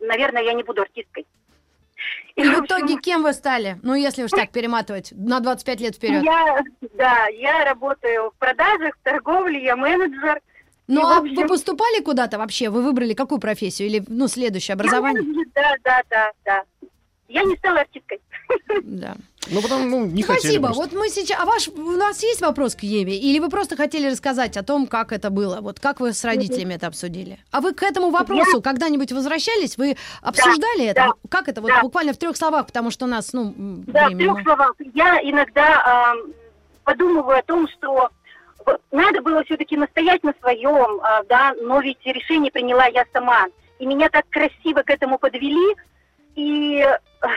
[0.00, 1.26] наверное, я не буду артисткой.
[2.36, 3.78] И в общем, итоге кем вы стали?
[3.82, 6.24] Ну, если уж так перематывать на 25 лет вперед.
[6.24, 6.62] я,
[6.94, 10.40] да, я работаю в продажах, в торговле, я менеджер.
[10.88, 12.70] Ну, и, в а общем- вы поступали куда-то вообще?
[12.70, 13.88] Вы выбрали какую профессию?
[13.88, 15.22] Или, ну, следующее образование?
[15.54, 16.62] Да, да, да, да.
[17.28, 18.20] Я не стала артисткой.
[18.82, 19.16] Да.
[19.50, 20.66] Ну, потому ну, не хотели Спасибо.
[20.68, 20.82] просто.
[20.82, 21.38] Вот мы сейчас...
[21.40, 21.68] А ваш...
[21.68, 23.16] У нас есть вопрос к Еве?
[23.16, 25.60] Или вы просто хотели рассказать о том, как это было?
[25.60, 27.38] Вот как вы с родителями это обсудили?
[27.50, 29.76] А вы к этому вопросу когда-нибудь возвращались?
[29.76, 31.06] Вы обсуждали это?
[31.06, 31.60] да, Как это?
[31.60, 31.80] Вот да.
[31.80, 33.54] буквально в трех словах, потому что у нас, ну,
[33.86, 34.74] Да, в времени трех словах.
[34.94, 36.32] Я иногда эм,
[36.84, 38.10] подумываю о том, что
[38.92, 43.46] надо было все-таки настоять на своем, а, да, но ведь решение приняла я сама.
[43.78, 45.76] И меня так красиво к этому подвели,
[46.36, 47.30] и эх,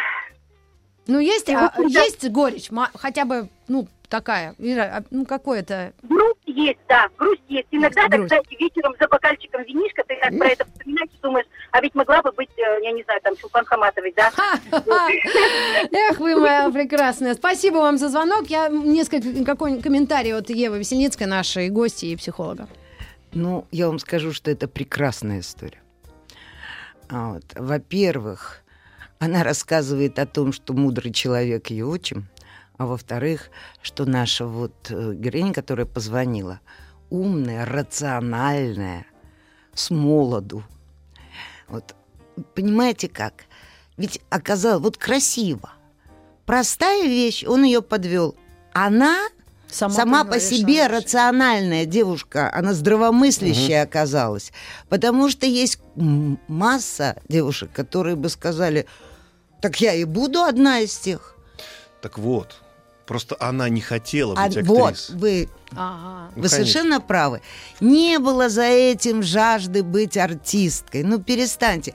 [1.07, 5.93] Ну, есть, а, это- есть горечь, хотя бы, ну, такая, Ира, а, ну, какое-то...
[6.03, 7.67] грусть есть, да, грусть есть.
[7.71, 8.29] Иногда, Есть так, грусть.
[8.29, 12.21] знаете, вечером за бокальчиком винишка, ты так про это вспоминаешь, и думаешь, а ведь могла
[12.21, 14.31] бы быть, э, я не знаю, там, Чулпан Хаматовой, да?
[15.91, 17.35] Эх, вы моя прекрасная.
[17.35, 18.47] Спасибо вам за звонок.
[18.47, 22.67] Я несколько какой комментарий от Евы Весельницкой, нашей гости и психолога.
[23.33, 25.81] Ну, я вам скажу, что это прекрасная история.
[27.09, 28.63] А вот, Во-первых,
[29.19, 32.27] она рассказывает о том, что мудрый человек ее отчим,
[32.77, 33.49] а во-вторых,
[33.81, 36.59] что наша вот э, героиня, которая позвонила,
[37.09, 39.05] умная, рациональная,
[39.73, 40.63] с молоду.
[41.67, 41.95] Вот,
[42.53, 43.45] понимаете как?
[43.97, 45.71] Ведь оказалось, вот красиво.
[46.45, 48.35] Простая вещь, он ее подвел.
[48.73, 49.17] Она
[49.69, 50.87] Сама, приняла по себе решение.
[50.87, 54.53] рациональная девушка, она здравомыслящая оказалась.
[54.87, 58.85] Потому что есть масса девушек, которые бы сказали,
[59.61, 61.35] так я и буду одна из тех.
[62.01, 62.55] Так вот,
[63.05, 65.15] Просто она не хотела А, быть вот, актрисой.
[65.15, 66.31] вы, Ага.
[66.35, 66.49] Ну, вы конечно.
[66.49, 67.41] совершенно правы.
[67.81, 71.03] Не было за этим жажды быть артисткой.
[71.03, 71.93] Ну, перестаньте.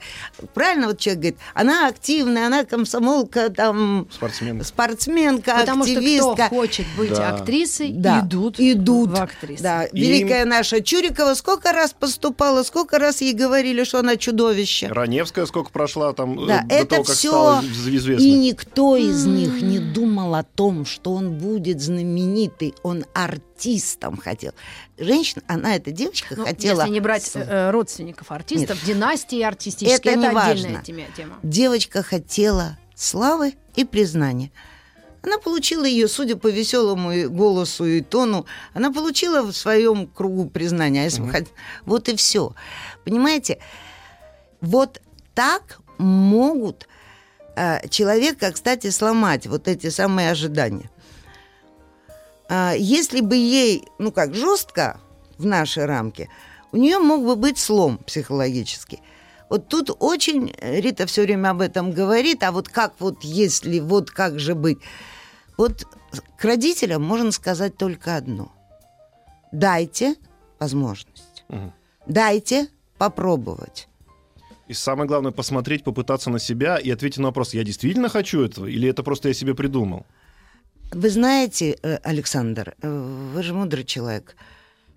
[0.53, 4.63] Правильно вот человек говорит, она активная, она комсомолка, там, Спортсмен.
[4.63, 6.33] спортсменка, Потому что активистка.
[6.47, 7.29] кто хочет быть Да.
[7.35, 9.09] актрисой, Да, идут, идут.
[9.11, 9.63] в актрисы.
[9.63, 14.87] Да, И великая наша Чурикова сколько раз поступала, сколько раз ей говорили, что она чудовище.
[14.87, 17.29] Раневская сколько прошла там э, Да, до это того, как все.
[17.29, 18.25] стала из- известной.
[18.27, 23.05] И никто из них не думал о том, что он будет знаменитый, он
[23.55, 24.53] артистом хотел.
[24.97, 26.81] Женщина, она, эта девочка, Ну, хотела...
[26.81, 30.83] Если не брать с- э, родственников артистов, династии артистические, Это это, не отдельная важно.
[30.83, 31.01] тема.
[31.15, 31.39] тема.
[31.43, 34.51] Девочка хотела славы и признания.
[35.21, 41.01] Она получила ее, судя по веселому голосу и тону, она получила в своем кругу признания.
[41.01, 41.47] А если бы хот-
[41.85, 42.53] Вот и все.
[43.05, 43.59] Понимаете,
[44.59, 45.01] вот
[45.33, 46.87] так могут
[47.55, 50.89] э, человека, кстати, сломать вот эти самые ожидания.
[52.49, 54.99] А, если бы ей, ну как, жестко
[55.37, 56.29] в нашей рамке,
[56.71, 59.01] у нее мог бы быть слом психологический.
[59.49, 63.79] Вот тут очень, э, Рита все время об этом говорит, а вот как вот если,
[63.79, 64.79] вот как же быть.
[65.57, 65.85] Вот
[66.37, 68.51] к родителям можно сказать только одно.
[69.51, 70.15] Дайте
[70.59, 71.45] возможность.
[71.49, 71.71] Мгм.
[72.07, 73.87] Дайте попробовать.
[74.67, 78.65] И самое главное, посмотреть, попытаться на себя и ответить на вопрос, я действительно хочу этого,
[78.65, 80.05] или это просто я себе придумал?
[80.93, 84.35] Вы знаете, э, Александр, э, вы же мудрый человек.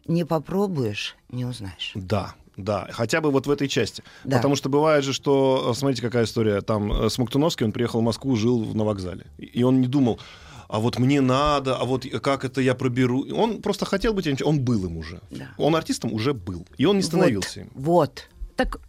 [0.06, 1.92] Не попробуешь, не узнаешь.
[1.94, 4.02] Да, да, хотя бы вот в этой части.
[4.24, 4.37] Да.
[4.37, 8.37] Потому что бывает же, что, э, смотрите, какая история, там Смоктуновский, он приехал в Москву,
[8.37, 9.26] жил в- на вокзале.
[9.38, 10.20] И он не думал,
[10.68, 13.24] а вот мне надо, а вот как это я проберу.
[13.35, 15.20] Он просто хотел быть, он был им уже.
[15.30, 15.48] Да.
[15.59, 17.70] Он артистом уже был, и он не становился им.
[17.74, 18.28] Вот.
[18.56, 18.80] Так,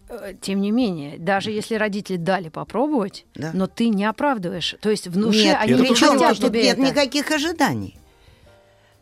[0.42, 3.52] тем не менее, даже если родители дали попробовать, Да.
[3.54, 4.76] но ты не оправдываешь.
[4.82, 6.82] То есть в душе нет, они не хотят тебе нет это.
[6.82, 7.98] никаких ожиданий.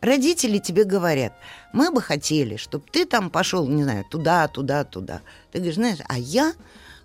[0.01, 1.33] Родители тебе говорят,
[1.73, 5.21] мы бы хотели, чтобы ты там пошел, не знаю, туда, туда, туда.
[5.51, 6.53] Ты говоришь, знаешь, а я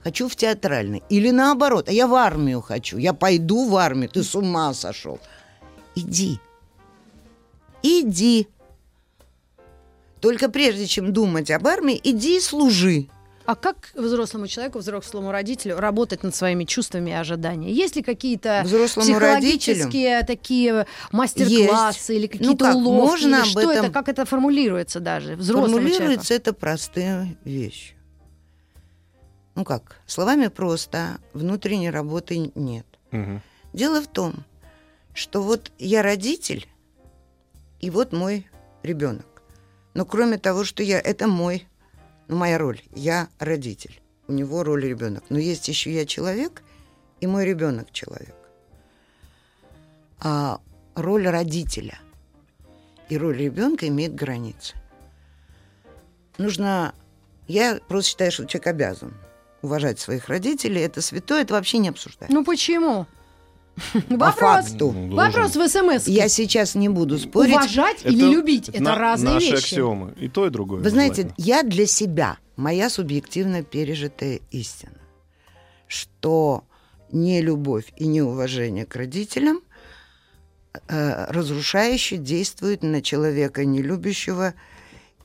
[0.02, 1.02] хочу в театральный.
[1.08, 2.98] Или наоборот, а я в армию хочу.
[2.98, 4.10] Я пойду в армию.
[4.10, 5.18] Ты с ума сошел.
[5.94, 6.38] Иди.
[7.82, 8.48] Иди.
[10.20, 13.08] Только прежде чем думать об армии, иди и служи.
[13.46, 17.72] А как взрослому человеку, взрослому родителю работать над своими чувствами и ожиданиями?
[17.72, 23.10] Есть ли какие-то Взрослому психологические такие мастер-классы или Ну какие-то как, уловки?
[23.10, 25.92] можно или об что этом- это, как это формулируется даже взрослому человеку?
[25.94, 27.94] Формулируется это простые вещи.
[29.56, 32.86] Ну как, словами просто, внутренней работы нет.
[33.10, 33.42] Мгм.
[33.72, 34.34] Дело в том,
[35.12, 36.68] что вот я родитель,
[37.80, 38.46] и вот мой
[38.82, 39.26] ребенок.
[39.94, 41.66] Но кроме того, что я, это мой,
[42.30, 42.80] ну, моя роль.
[42.94, 44.00] Я родитель.
[44.28, 45.24] У него роль ребенок.
[45.30, 46.62] Но есть еще я человек,
[47.20, 48.36] и мой ребенок человек.
[50.20, 50.60] А
[50.94, 51.98] роль родителя
[53.08, 54.76] и роль ребенка имеет границы.
[56.38, 56.94] Нужно...
[57.48, 59.12] Я просто считаю, что человек обязан
[59.62, 60.82] уважать своих родителей.
[60.82, 62.32] Это святое, это вообще не обсуждается.
[62.32, 63.08] Ну почему?
[64.08, 64.34] По Вопрос.
[64.66, 64.92] факту.
[64.92, 66.06] Ну, Вопрос в СМС.
[66.06, 67.54] Я сейчас не буду спорить.
[67.54, 69.58] Уважать или любить это на- разные наши вещи.
[69.74, 70.12] аксиомы.
[70.20, 70.82] И то, и другое.
[70.82, 74.98] Вы знаете, я для себя, моя субъективно пережитая истина,
[75.86, 76.64] что
[77.10, 79.60] не любовь и неуважение к родителям
[80.88, 84.54] э, разрушающе действует на человека нелюбящего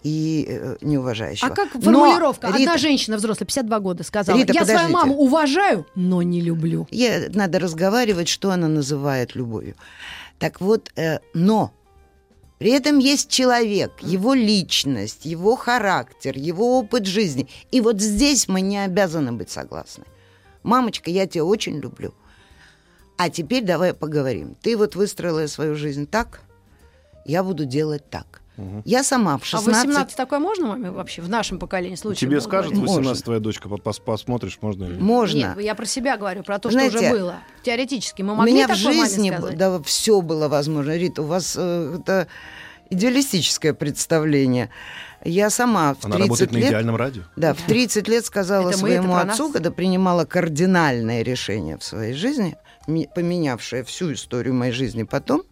[0.05, 1.51] и э, неуважающего.
[1.51, 2.47] А как Но, формулировка?
[2.47, 4.93] Одна Рита, женщина взрослая, 52 года, сказала, Рита, я свою подождите.
[4.93, 6.87] маму уважаю, но не люблю.
[6.91, 9.75] Я, надо разговаривать, что она называет любовью.
[10.37, 11.71] Так вот, э, но
[12.59, 17.47] при этом есть человек, его личность, его характер, его опыт жизни.
[17.71, 20.03] И вот здесь мы не обязаны быть согласны.
[20.61, 22.13] Мамочка, я тебя очень люблю.
[23.17, 24.55] А теперь давай поговорим.
[24.61, 26.41] Ты вот выстроила свою жизнь так,
[27.25, 28.43] я буду делать так.
[28.85, 29.85] Я сама в А 16...
[29.85, 32.29] 18 такое можно маме вообще в нашем поколении случае?
[32.29, 32.89] Тебе скажет говорить?
[32.89, 33.23] 18 Можно.
[33.23, 35.01] твоя дочка, по- пос- посмотришь, можно или нет?
[35.01, 35.37] Можно.
[35.37, 37.35] Нет, я про себя говорю, про то, Знаете, что уже было.
[37.63, 40.91] Теоретически мы У могли меня в жизни да, все было возможно.
[40.95, 42.27] Рита, у вас э, это
[42.89, 44.69] идеалистическое представление.
[45.23, 46.67] Я сама в Она 30 работает на лет...
[46.69, 47.23] идеальном радио.
[47.35, 49.31] Да, в 30 лет сказала Это мы, своему нас.
[49.33, 52.55] отцу, когда принимала кардинальное решение в своей жизни,
[52.87, 55.43] поменявшее всю историю моей жизни потом,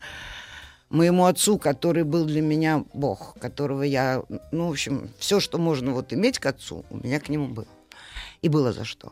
[0.93, 5.91] моему отцу, который был для меня Бог, которого я, ну, в общем, все, что можно
[5.91, 7.67] вот иметь к отцу, у меня к нему было.
[8.41, 9.11] И было за что.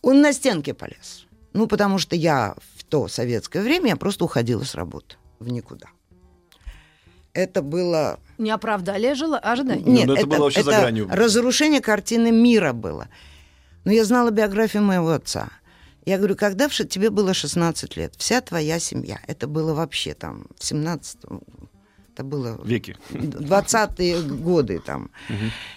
[0.00, 1.26] Он на стенке полез.
[1.52, 5.88] Ну, потому что я в то советское время, я просто уходила с работы в никуда.
[7.34, 9.82] Это было Не оправдали ожидания.
[9.84, 11.08] Ну, нет, это это, было вообще за это гранью.
[11.10, 13.08] разрушение картины мира было.
[13.84, 15.48] Но я знала биографию моего отца.
[16.04, 20.46] Я говорю, когда в тебе было 16 лет, вся твоя семья, это было вообще там
[20.58, 21.18] в 17
[22.14, 22.96] это было Веки.
[23.10, 25.10] 20-е годы там.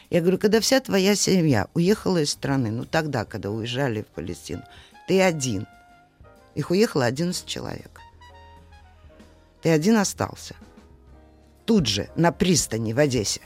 [0.09, 4.63] Я говорю, когда вся твоя семья уехала из страны, ну тогда, когда уезжали в Палестину,
[5.07, 5.65] ты один.
[6.53, 8.01] Их уехало 11 человек.
[9.61, 10.55] Ты один остался.
[11.65, 13.41] Тут же, на пристани в Одессе.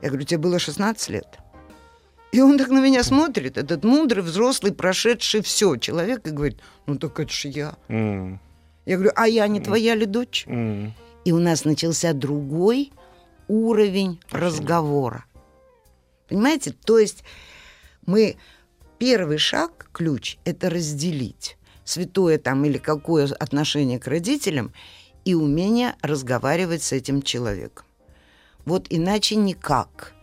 [0.00, 1.38] Я говорю, тебе было 16 лет.
[2.32, 6.96] И он так на меня смотрит, этот мудрый, взрослый, прошедший все человек, и говорит, ну
[6.96, 7.74] так это же я.
[7.88, 8.40] М,
[8.86, 10.44] Я говорю, а я не твоя ли дочь?
[10.46, 10.94] м.
[11.24, 12.92] И у нас начался другой
[13.48, 15.24] уровень разговора.
[16.28, 16.72] Понимаете?
[16.84, 17.24] То есть
[18.06, 18.36] мы
[18.98, 24.72] первый шаг, ключ, это разделить святое там или какое отношение к родителям
[25.24, 27.84] и умение разговаривать с этим человеком.
[28.64, 30.14] Вот иначе никак.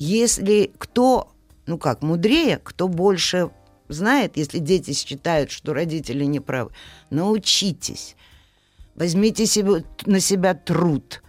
[0.00, 1.30] Если кто,
[1.66, 3.50] ну как, мудрее, кто больше
[3.88, 6.70] знает, если дети считают, что родители не правы,
[7.10, 8.16] научитесь.
[8.94, 11.22] Возьмите себе, на себя труд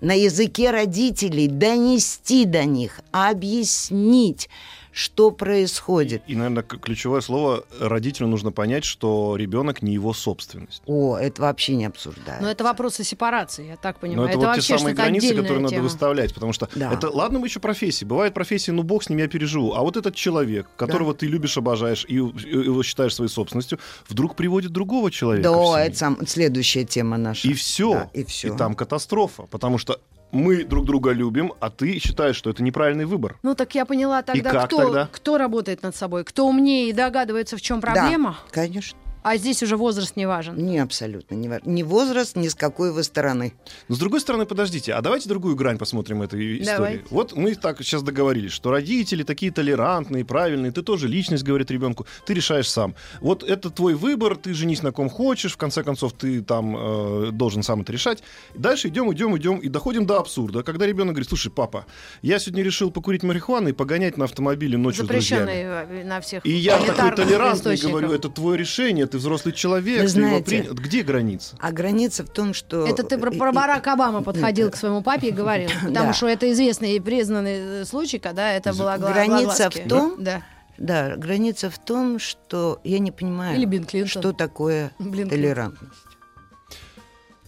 [0.00, 4.48] на языке родителей донести до них, объяснить,
[4.96, 6.22] что происходит.
[6.26, 10.82] И, наверное, ключевое слово родителю нужно понять, что ребенок не его собственность.
[10.86, 12.42] О, это вообще не обсуждается.
[12.42, 14.28] Но это вопросы сепарации, я так Но понимаю.
[14.30, 15.82] это, вот те самые границы, которые надо тема.
[15.82, 16.94] выставлять, потому что Да.
[16.94, 18.06] это, ладно, мы еще профессии.
[18.06, 19.74] Бывают профессии, ну бог с ним, я переживу.
[19.74, 23.78] А вот этот человек, которого ты любишь, обожаешь и, и его считаешь своей собственностью,
[24.08, 25.50] вдруг приводит другого человека.
[25.50, 27.46] Да, это сам, следующая тема наша.
[27.46, 27.92] И все.
[27.92, 28.56] Да, и все.
[28.56, 29.42] там катастрофа.
[29.42, 30.00] Потому что
[30.36, 33.38] мы друг друга любим, а ты считаешь, что это неправильный выбор.
[33.42, 35.08] Ну так я поняла тогда, как кто, тогда?
[35.10, 38.98] кто работает над собой, кто умнее и догадывается, в чем проблема, Конечно.
[39.28, 40.56] А здесь уже возраст не важен.
[40.56, 41.34] Не абсолютно.
[41.34, 41.68] Не важно.
[41.68, 43.54] Ни возраст, ни с какой вы стороны.
[43.88, 46.76] Но с другой стороны, подождите, а давайте другую грань посмотрим этой истории.
[46.76, 47.04] Давайте.
[47.10, 52.06] Вот мы так сейчас договорились, что родители такие толерантные, правильные, ты тоже личность, говорит ребенку,
[52.24, 52.94] ты решаешь сам.
[53.20, 57.30] Вот это твой выбор, ты женись на ком хочешь, в конце концов ты там э,
[57.32, 58.22] должен сам это решать.
[58.54, 61.86] Дальше идем, идем, идем и доходим до абсурда, когда ребенок говорит, слушай, папа,
[62.22, 65.50] я сегодня решил покурить марихуану и погонять на автомобиле ночью с друзьями.
[65.50, 70.08] Э, на всех И я такой толерантный говорю, это твое решение, ты взрослый человек, Вы
[70.08, 70.74] ты его знаете, принял.
[70.74, 71.56] Где граница?
[71.60, 72.86] А граница в том, что...
[72.86, 75.70] Это ты про, про Барака Обама подходил к своему папе и говорил.
[75.84, 80.42] Потому что это известный и признанный э, случай, когда это была Граница в том, Да.
[80.78, 83.58] Да, граница в том, что я не понимаю,
[84.06, 85.94] что такое Блин, толерантность.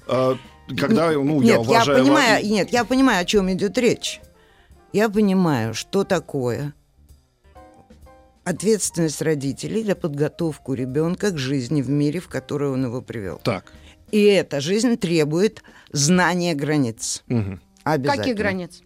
[0.07, 0.37] А,
[0.76, 2.04] когда, ну, нет, я уважаю...
[2.04, 4.20] понимаю, ва- нет, я понимаю, о чем идет речь.
[4.92, 6.74] Я понимаю, что такое
[8.48, 13.40] ответственность родителей за подготовку ребенка к жизни в мире, в который он его привел.
[13.44, 13.72] Так.
[14.11, 17.22] И эта жизнь требует знания границ.
[17.26, 17.61] Мгм.
[17.84, 18.22] Обязательно.
[18.24, 18.82] Каких границ?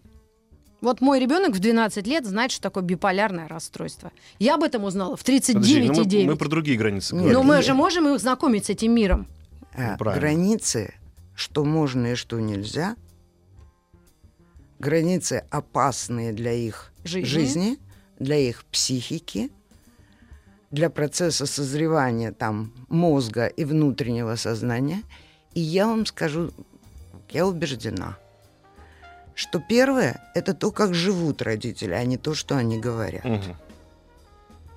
[0.81, 4.11] Вот мой ребенок в 12 лет знает, что такое биполярное расстройство.
[4.37, 6.25] Я об этом узнала в Подожди, ну мы, 39,9.
[6.25, 7.33] мы про другие границы говорим.
[7.33, 7.65] Но мы Нет.
[7.65, 9.27] же можем их знакомить с этим миром.
[9.75, 10.19] А, Правильно.
[10.19, 10.93] границы,
[11.35, 12.97] что можно и что нельзя,
[14.79, 17.25] границы опасные для их Жизни.
[17.29, 17.79] жизни,
[18.23, 19.51] для их психики,
[20.71, 25.03] для процесса созревания там мозга и внутреннего сознания.
[25.53, 26.51] И я вам скажу,
[27.29, 28.17] я убеждена,
[29.35, 33.23] что первое это то, как живут родители, а не то, что они говорят.
[33.23, 33.55] Мгм.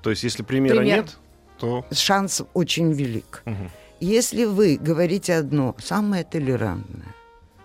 [0.03, 0.97] То есть, если примера Пример.
[0.99, 1.17] нет,
[1.59, 1.87] то...
[1.91, 3.43] Шанс очень велик.
[3.45, 3.71] мгм.
[3.99, 7.15] Если вы говорите одно, самое толерантное,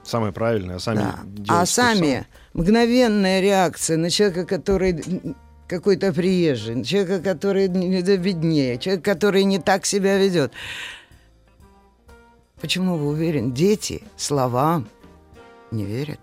[0.04, 1.62] Самое правильное, а сами Да.
[1.62, 2.28] А сами самое.
[2.54, 5.04] мгновенная реакция на человека, который
[5.72, 10.52] какой-то приезжий, человека, который беднее, человек, который не так себя ведет.
[12.60, 13.54] Почему вы уверены?
[13.54, 14.90] Дети словам
[15.72, 16.20] не верят.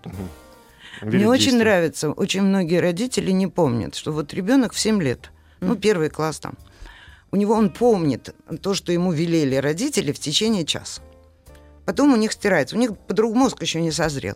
[1.01, 1.63] Верить Мне в очень действие.
[1.63, 5.31] нравится, очень многие родители не помнят, что вот ребенок в 7 лет,
[5.61, 6.53] ну, первый класс там,
[7.31, 11.01] у него он помнит то, что ему велели родители в течение часа.
[11.85, 14.35] Потом у них стирается, у них подруг мозг еще не созрел.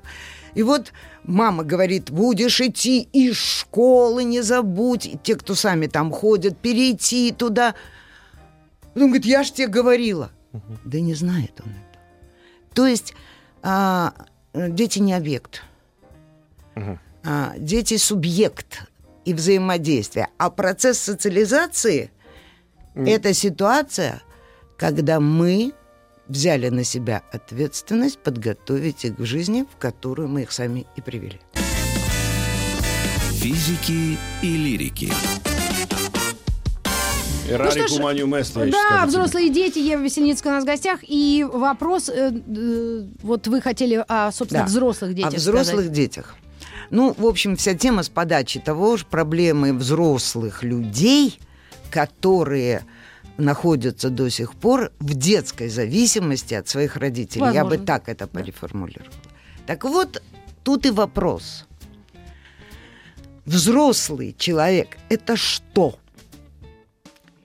[0.56, 6.12] И вот мама говорит, будешь идти из школы, не забудь, и те, кто сами там
[6.12, 7.76] ходят, перейти туда.
[8.96, 10.32] Он говорит, я ж тебе говорила.
[10.86, 12.04] Да не знает он этого.
[12.74, 13.14] То есть
[13.64, 14.14] а,
[14.54, 15.64] дети не объект.
[16.76, 17.00] Мгм.
[17.24, 18.88] А, дети субъект
[19.26, 20.28] и взаимодействия.
[20.38, 22.12] А процесс социализации
[22.96, 24.22] это ситуация,
[24.78, 25.74] когда мы
[26.34, 31.40] взяли на себя ответственность подготовить их к жизни, в которую мы их сами и привели.
[33.34, 35.12] Физики и лирики.
[37.50, 39.06] Эрари Ну что ж, гуманиум я Да, скажу тебе.
[39.06, 41.00] взрослые дети, Ева Весельницкая у нас в гостях.
[41.04, 44.68] И вопрос, э, э, вот вы хотели о, собственно, Да.
[44.68, 45.92] взрослых детях О взрослых сказать.
[45.92, 46.36] детях.
[46.90, 51.38] Ну, в общем, вся тема с подачи того же проблемы взрослых людей,
[51.92, 52.86] которые
[53.38, 57.54] находятся до сих пор в детской зависимости от своих родителей.
[57.54, 57.86] Я бы Возможно.
[57.86, 59.14] так это переформулировала.
[59.66, 60.22] Так вот,
[60.64, 61.66] тут и вопрос.
[63.46, 66.00] Взрослый человек– это что?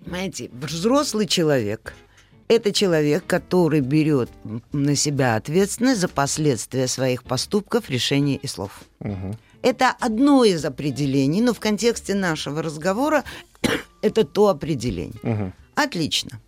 [0.05, 1.95] Понимаете, взрослый человек–
[2.49, 4.31] это человек, который берет
[4.73, 8.83] на себя ответственность за последствия своих поступков, решений и слов.
[9.01, 9.37] Мгм.
[9.63, 13.25] Это одно из определений, но в контексте нашего разговора
[14.03, 15.21] это то определение.
[15.23, 15.53] Мгм.
[15.79, 16.41] Отлично.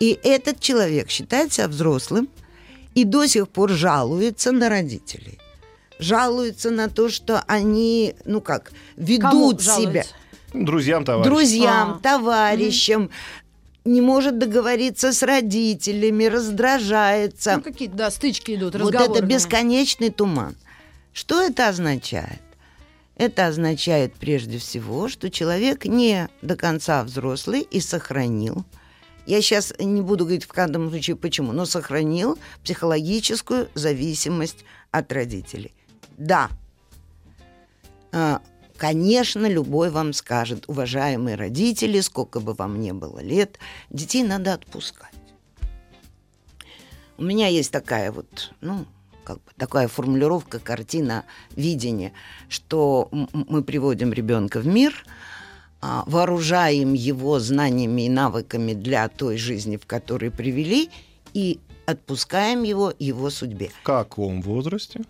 [0.00, 2.28] И этот человек считает себя взрослым
[2.94, 5.38] и до сих пор жалуется на родителей.
[5.98, 10.14] Жалуется на то, что они, ну как, Кому ведут себя жалуется?
[10.54, 11.28] Друзьям, товарищи.
[11.28, 11.98] друзьям, А.
[12.02, 13.10] товарищам,
[13.84, 17.56] не может договориться с родителями, раздражается.
[17.56, 20.56] Ну, какие-то, да, стычки идут, Вот это бесконечный туман.
[21.12, 22.40] Что это означает?
[23.18, 28.64] Это означает прежде всего, что человек не до конца взрослый и сохранил.
[29.26, 35.74] Я сейчас не буду говорить в каждом случае почему, но сохранил психологическую зависимость от родителей.
[36.16, 36.48] Да,
[38.12, 38.40] а,
[38.78, 43.58] Конечно, любой вам скажет, уважаемые родители, сколько бы вам ни было лет,
[43.90, 45.12] детей надо отпускать.
[47.16, 48.86] У меня есть такая вот, ну,
[49.28, 52.14] как бы такая формулировка, картина, видение,
[52.48, 55.04] что мы приводим ребенка в мир,
[55.82, 60.88] а, вооружаем его знаниями и навыками для той жизни, в которой привели,
[61.34, 63.68] и отпускаем его его судьбе.
[63.68, 65.02] В каком возрасте?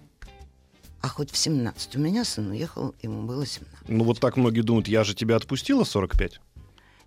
[1.00, 1.94] А хоть в 17.
[1.94, 3.88] У меня сын уехал, ему было 17.
[3.88, 6.40] Ну, вот так многие думают, я же тебя отпустила в 45.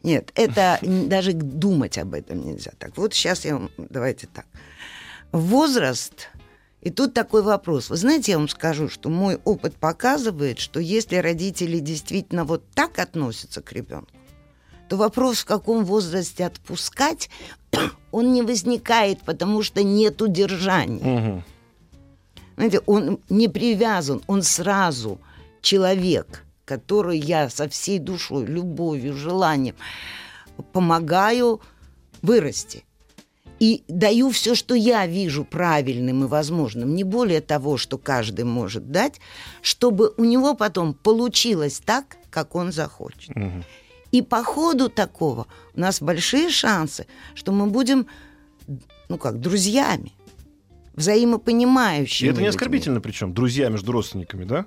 [0.03, 2.71] Нет, это даже думать об этом нельзя.
[2.79, 4.45] Так, вот сейчас я вам, давайте так.
[5.31, 6.27] Возраст,
[6.81, 7.89] и тут такой вопрос.
[7.89, 12.97] Вы знаете, я вам скажу, что мой опыт показывает, что если родители действительно вот так
[12.97, 14.11] относятся к ребенку,
[14.89, 17.29] то вопрос, в каком возрасте отпускать,
[18.11, 21.03] он не возникает, потому что нет удержания.
[21.03, 21.43] Мгм.
[22.55, 25.19] Знаете, он не привязан, он сразу
[25.61, 29.75] человек, который я со всей душой, любовью, желанием
[30.73, 31.61] помогаю
[32.21, 32.83] вырасти.
[33.61, 38.89] И даю все, что я вижу правильным и возможным, не более того, что каждый может
[38.91, 39.21] дать,
[39.61, 43.35] чтобы у него потом получилось так, как он захочет.
[43.35, 43.63] Мгм.
[44.11, 45.45] И по ходу такого
[45.75, 47.05] у нас большие шансы,
[47.35, 48.07] что мы будем,
[49.09, 50.11] ну как, друзьями,
[50.95, 52.29] И взаимопонимающими.
[52.29, 52.47] это не людьми.
[52.47, 54.65] оскорбительно причем, друзья между родственниками, да?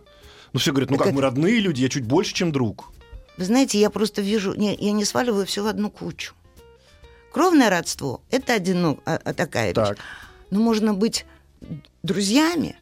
[0.52, 2.92] Ну, все говорят, ну Так как, это- мы родные люди, я чуть больше, чем друг.
[3.38, 6.34] Вы знаете, я просто вижу, не, я не сваливаю все в одну кучу.
[7.34, 9.74] Кровное родство– это одино, а- а такая вещь.
[9.74, 9.98] Так.
[10.52, 11.26] Но можно быть
[12.04, 12.76] друзьями,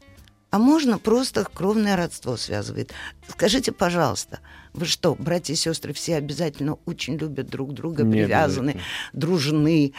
[0.51, 2.93] а можно просто кровное родство связывает.
[3.27, 4.41] Скажите, пожалуйста,
[4.73, 8.79] вы что, братья и сестры все обязательно очень любят друг друга, Не привязаны,
[9.11, 9.93] дружны?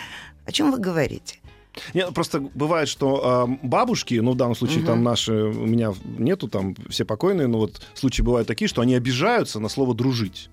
[0.46, 1.40] О чем вы говорите?
[1.92, 4.86] Нет, просто бывает, что э, бабушки, ну в данном случае Мгм.
[4.86, 8.94] там наши, у меня нету, там все покойные, но вот случаи бывают такие, что они
[8.94, 10.48] обижаются на слово дружить.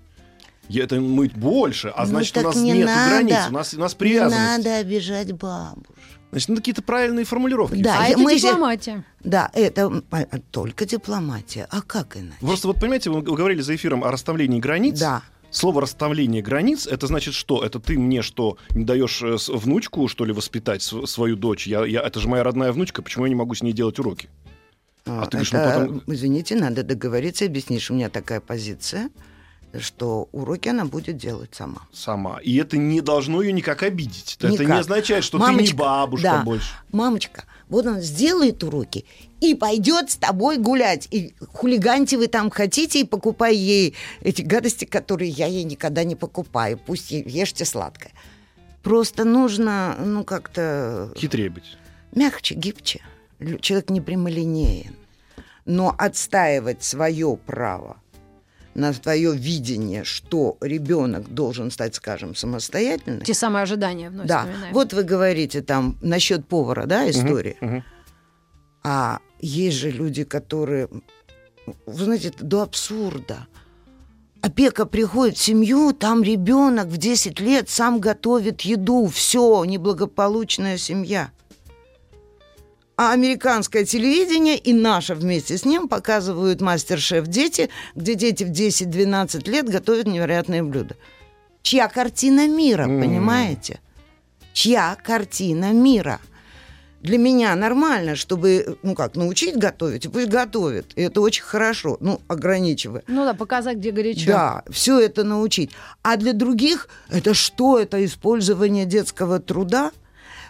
[0.79, 3.09] Это мы больше, а Ну, значит, у нас не нет надо.
[3.09, 4.57] границ, у нас, у нас Не привязанность.
[4.65, 5.95] надо обижать бабушек.
[6.31, 7.81] Значит, ну, какие-то правильные формулировки.
[7.81, 9.03] Да, А это мы же- дипломатия.
[9.21, 11.67] Да, это а, а, только дипломатия.
[11.69, 12.37] А как иначе?
[12.39, 14.97] Просто вот понимаете, вы говорили за эфиром о расставлении границ.
[14.99, 15.23] Да.
[15.49, 17.61] Слово расставление границ это значит что?
[17.65, 21.67] Это ты мне что не даешь э, внучку что ли воспитать св- свою дочь?
[21.67, 24.29] Я, я это же моя родная внучка, почему я не могу с ней делать уроки?
[25.05, 27.43] А ты говоришь, ну, это, потом- Извините, надо договориться
[27.79, 29.09] что у меня такая позиция,
[29.79, 31.81] что уроки она будет делать сама.
[31.93, 32.39] Сама.
[32.43, 34.37] И это не должно ее никак обидеть.
[34.39, 34.67] Это Никак.
[34.67, 36.43] не означает, что ты не Мамочка, бабушка да.
[36.43, 36.73] больше.
[36.91, 39.05] Мамочка, вот он сделает уроки
[39.39, 41.07] и пойдет с тобой гулять.
[41.11, 46.15] И хулиганьте вы там хотите, и покупай ей эти гадости, которые я ей никогда не
[46.15, 46.77] покупаю.
[46.77, 48.11] Пусть ешьте сладкое.
[48.83, 51.77] Просто нужно, ну, как-то Хитрее быть.
[52.13, 53.01] мягче, гибче.
[53.61, 54.95] Человек не прямолинеен.
[55.65, 57.97] Но отстаивать свое право
[58.73, 63.21] на свое видение, что ребенок должен стать, скажем, самостоятельным.
[63.21, 64.73] Те самые ожидания вновь Да, вспоминаем.
[64.73, 67.57] вот вы говорите там насчет повара, да, история.
[67.61, 67.83] Мгм.
[68.83, 70.87] А есть же люди, которые,
[71.85, 73.47] вы знаете, это до абсурда.
[74.41, 81.31] Опека приходит в семью, там ребенок в 10 лет сам готовит еду, все, неблагополучная семья.
[83.03, 89.49] А американское телевидение и наше вместе с ним показывают мастер-шеф дети, где дети в 10-12
[89.49, 90.95] лет готовят невероятные блюда.
[91.63, 93.01] Чья картина мира, М.
[93.01, 93.79] понимаете?
[94.53, 96.19] Чья картина мира?
[97.01, 100.91] для меня нормально, чтобы, ну как, научить готовить, и пусть готовит.
[100.95, 103.01] И это очень хорошо, ну, ограничивая.
[103.07, 104.27] Ну да, показать, где горячо.
[104.27, 105.71] Да, все это научить.
[106.03, 107.79] А для других это что?
[107.79, 109.91] Это использование детского труда?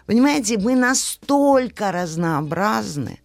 [0.05, 3.19] Понимаете, мы настолько разнообразны,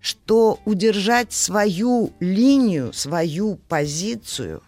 [0.00, 4.62] что удержать свою линию, свою позицию,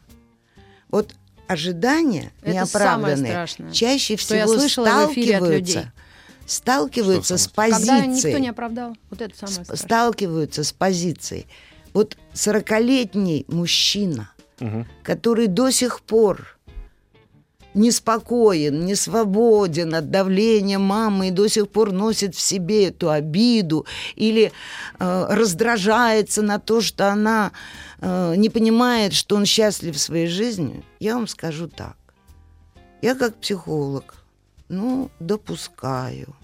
[0.91, 1.15] вот
[1.47, 5.75] ожидания Это самое неоправданные страшное, чаще что я всего слышала в эфире от людей.
[5.75, 5.93] сталкиваются,
[6.47, 8.97] сталкиваются Что с самое Когда никто позицией не оправдал.
[9.11, 9.77] Вот это самое страшное.
[9.77, 11.47] сталкиваются с позицией.
[11.95, 14.31] Вот 40-летний мужчина,
[14.61, 14.87] Мгм.
[15.03, 16.58] который до сих пор
[17.79, 23.87] неспокоен, не свободен от давления мамы и до сих пор носит в себе эту обиду
[24.17, 24.53] или
[24.99, 27.53] э, раздражается на то, что она
[28.01, 31.97] э, не понимает, что он счастлив в своей жизни, я вам скажу так.
[33.01, 34.15] Я как психолог,
[34.69, 36.35] ну, допускаю,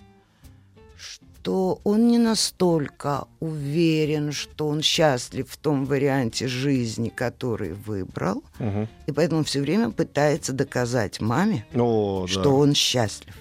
[1.45, 8.89] что он не настолько уверен, что он счастлив в том варианте жизни, который выбрал, Мгм.
[9.07, 12.33] и поэтому все время пытается доказать маме, О, да.
[12.33, 13.35] что он счастлив.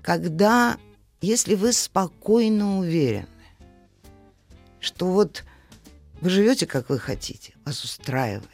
[0.00, 0.78] Когда,
[1.20, 3.26] если вы спокойно уверены,
[4.80, 5.44] что вот
[6.22, 8.48] вы живете, как вы хотите, вас устраивает,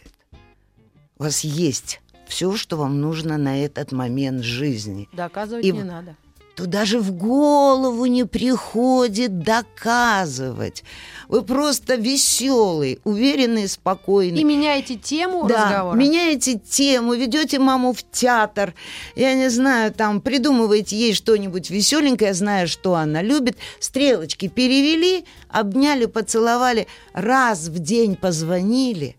[1.18, 6.16] у вас есть все, что вам нужно на этот момент жизни, Доказывать И не надо.
[6.54, 10.84] То даже в голову не приходит доказывать.
[11.28, 14.40] Вы просто веселый, уверенный, спокойный.
[14.40, 15.96] И меняете тему Да, разговора.
[15.96, 18.74] меняете тему, ведете маму в театр,
[19.14, 26.06] я не знаю, там придумываете ей что-нибудь веселенькое, зная, что она любит, стрелочки перевели, обняли,
[26.06, 29.16] поцеловали, раз в день позвонили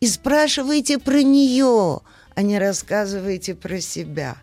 [0.00, 2.00] и спрашиваете про нее,
[2.34, 4.36] а не рассказываете про себя.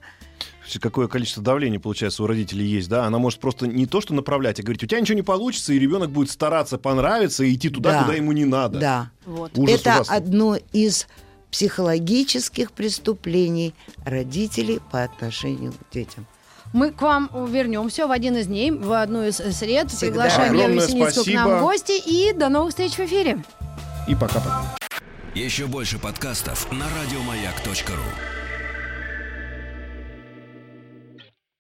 [0.78, 3.06] Какое количество давления, получается, у родителей есть, да?
[3.06, 5.80] Она может просто не то, что направлять, а говорить, у тебя ничего не получится, и
[5.80, 8.02] ребенок будет стараться понравиться и идти туда, Да.
[8.04, 8.80] куда ему не надо.
[8.80, 9.10] Да.
[9.26, 9.58] Вот.
[9.58, 10.18] Ужас Это ужасный.
[10.18, 11.08] одно из
[11.52, 13.74] психологических преступлений
[14.06, 16.28] родителей по отношению к детям.
[16.74, 19.90] Мы к вам вернемся в один из дней, в одну из сред.
[19.90, 20.26] Всегда.
[20.26, 21.94] Приглашаем Еву Синицкую к нам в гости.
[22.06, 23.44] И до новых встреч в эфире.
[24.08, 24.76] И пока-пока.
[25.34, 28.39] Еще больше подкастов на радиомаяк.ру.